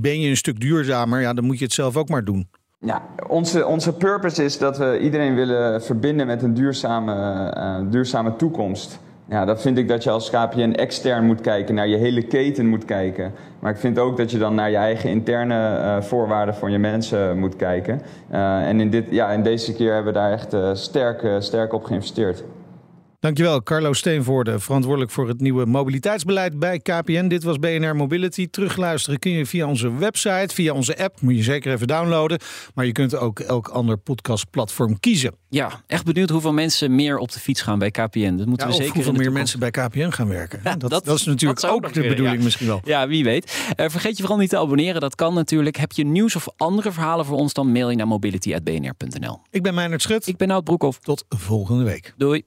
ben 0.00 0.20
je 0.20 0.28
een 0.28 0.36
stuk 0.36 0.60
duurzamer. 0.60 1.20
Ja, 1.20 1.34
dan 1.34 1.44
moet 1.44 1.58
je 1.58 1.64
het 1.64 1.74
zelf 1.74 1.96
ook 1.96 2.08
maar 2.08 2.24
doen. 2.24 2.48
Ja, 2.80 3.02
onze, 3.28 3.66
onze 3.66 3.92
purpose 3.92 4.44
is 4.44 4.58
dat 4.58 4.78
we 4.78 4.98
iedereen 5.00 5.34
willen 5.34 5.82
verbinden 5.82 6.26
met 6.26 6.42
een 6.42 6.54
duurzame, 6.54 7.14
uh, 7.56 7.90
duurzame 7.90 8.36
toekomst. 8.36 8.98
Ja, 9.28 9.44
dat 9.44 9.60
vind 9.60 9.78
ik 9.78 9.88
dat 9.88 10.02
je 10.02 10.10
als 10.10 10.30
KPN 10.30 10.72
extern 10.72 11.26
moet 11.26 11.40
kijken, 11.40 11.74
naar 11.74 11.88
je 11.88 11.96
hele 11.96 12.22
keten 12.22 12.66
moet 12.66 12.84
kijken. 12.84 13.32
Maar 13.58 13.72
ik 13.72 13.78
vind 13.78 13.98
ook 13.98 14.16
dat 14.16 14.30
je 14.30 14.38
dan 14.38 14.54
naar 14.54 14.70
je 14.70 14.76
eigen 14.76 15.10
interne 15.10 15.78
uh, 15.78 16.02
voorwaarden 16.02 16.54
van 16.54 16.72
je 16.72 16.78
mensen 16.78 17.38
moet 17.38 17.56
kijken. 17.56 18.02
Uh, 18.32 18.68
en 18.68 18.80
in, 18.80 18.90
dit, 18.90 19.04
ja, 19.10 19.30
in 19.30 19.42
deze 19.42 19.74
keer 19.74 19.94
hebben 19.94 20.12
we 20.12 20.18
daar 20.18 20.32
echt 20.32 20.56
sterk, 20.72 21.26
sterk 21.38 21.72
op 21.72 21.84
geïnvesteerd. 21.84 22.44
Dankjewel, 23.20 23.62
Carlo 23.62 23.92
Steenvoorde, 23.92 24.58
verantwoordelijk 24.58 25.12
voor 25.12 25.28
het 25.28 25.40
nieuwe 25.40 25.66
mobiliteitsbeleid 25.66 26.58
bij 26.58 26.78
KPN. 26.78 27.28
Dit 27.28 27.42
was 27.42 27.58
BNR 27.58 27.96
Mobility. 27.96 28.48
Terugluisteren 28.50 29.18
kun 29.18 29.30
je 29.30 29.46
via 29.46 29.66
onze 29.66 29.94
website, 29.94 30.54
via 30.54 30.72
onze 30.72 30.98
app. 30.98 31.20
Moet 31.20 31.36
je 31.36 31.42
zeker 31.42 31.72
even 31.72 31.86
downloaden. 31.86 32.38
Maar 32.74 32.86
je 32.86 32.92
kunt 32.92 33.16
ook 33.16 33.40
elk 33.40 33.68
ander 33.68 33.96
podcastplatform 33.96 35.00
kiezen. 35.00 35.34
Ja, 35.48 35.82
echt 35.86 36.04
benieuwd 36.04 36.30
hoeveel 36.30 36.52
mensen 36.52 36.94
meer 36.94 37.18
op 37.18 37.32
de 37.32 37.40
fiets 37.40 37.62
gaan 37.62 37.78
bij 37.78 37.90
KPN. 37.90 38.36
Dat 38.36 38.46
moeten 38.46 38.66
ja, 38.66 38.72
we 38.72 38.78
zeker 38.78 38.94
hoeveel 38.94 39.12
meer 39.12 39.32
mensen 39.32 39.58
bij 39.58 39.70
KPN 39.70 40.10
gaan 40.10 40.28
werken. 40.28 40.60
Ja, 40.64 40.76
dat, 40.76 40.90
dat, 40.90 41.06
is 41.06 41.24
natuurlijk 41.24 41.64
ook 41.64 41.92
de 41.92 42.08
bedoeling 42.08 42.42
misschien 42.42 42.66
wel. 42.66 42.80
Ja, 42.84 43.08
wie 43.08 43.24
weet. 43.24 43.72
Uh, 43.76 43.88
vergeet 43.88 44.16
je 44.16 44.22
vooral 44.22 44.38
niet 44.38 44.50
te 44.50 44.58
abonneren. 44.58 45.00
Dat 45.00 45.14
kan 45.14 45.34
natuurlijk. 45.34 45.76
Heb 45.76 45.92
je 45.92 46.04
nieuws 46.04 46.36
of 46.36 46.48
andere 46.56 46.92
verhalen 46.92 47.24
voor 47.24 47.36
ons, 47.36 47.52
dan 47.52 47.72
mail 47.72 47.90
je 47.90 47.96
naar 47.96 48.08
mobility.bnr.nl. 48.08 49.40
Ik 49.50 49.62
ben 49.62 49.74
Meijnerd 49.74 50.02
Schut. 50.02 50.26
Ik 50.26 50.36
ben 50.36 50.48
Nout 50.48 50.64
Broekhoff. 50.64 50.98
Tot 50.98 51.24
volgende 51.28 51.84
week. 51.84 52.14
Doei. 52.16 52.44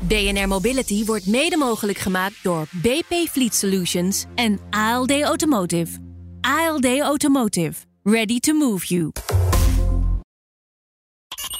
BNR 0.00 0.48
Mobility 0.48 1.04
wordt 1.04 1.26
mede 1.26 1.56
mogelijk 1.56 1.98
gemaakt 1.98 2.34
door 2.42 2.66
BP 2.70 3.28
Fleet 3.30 3.54
Solutions 3.54 4.24
en 4.34 4.60
ALD 4.70 5.22
Automotive. 5.22 5.98
ALD 6.40 7.00
Automotive. 7.00 7.72
Ready 8.02 8.38
to 8.38 8.54
move 8.54 8.86
you. 8.86 9.12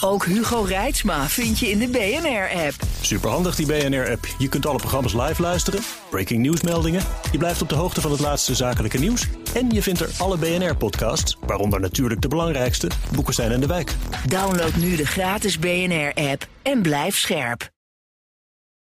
Ook 0.01 0.25
Hugo 0.25 0.63
Reitsma 0.63 1.29
vind 1.29 1.59
je 1.59 1.71
in 1.71 1.79
de 1.79 1.89
BNR-app. 1.89 2.75
Superhandig 3.01 3.55
die 3.55 3.67
BNR-app. 3.67 4.27
Je 4.39 4.49
kunt 4.49 4.67
alle 4.67 4.79
programma's 4.79 5.13
live 5.13 5.43
luisteren, 5.43 5.81
breaking 6.11 6.41
nieuwsmeldingen. 6.41 7.03
Je 7.33 7.39
blijft 7.39 7.63
op 7.63 7.69
de 7.69 7.75
hoogte 7.75 8.01
van 8.01 8.11
het 8.11 8.21
laatste 8.21 8.55
zakelijke 8.55 8.99
nieuws. 8.99 9.27
En 9.55 9.71
je 9.71 9.83
vindt 9.83 10.01
er 10.01 10.11
alle 10.19 10.37
BNR-podcasts, 10.37 11.37
waaronder 11.41 11.81
natuurlijk 11.81 12.21
de 12.21 12.29
belangrijkste, 12.29 12.91
Boeken 13.15 13.35
zijn 13.35 13.53
in 13.53 13.61
de 13.61 13.67
wijk. 13.67 13.95
Download 14.29 14.75
nu 14.75 14.97
de 14.97 15.07
gratis 15.07 15.59
BNR-app 15.59 16.47
en 16.63 16.83
blijf 16.83 17.17
scherp. 17.17 17.71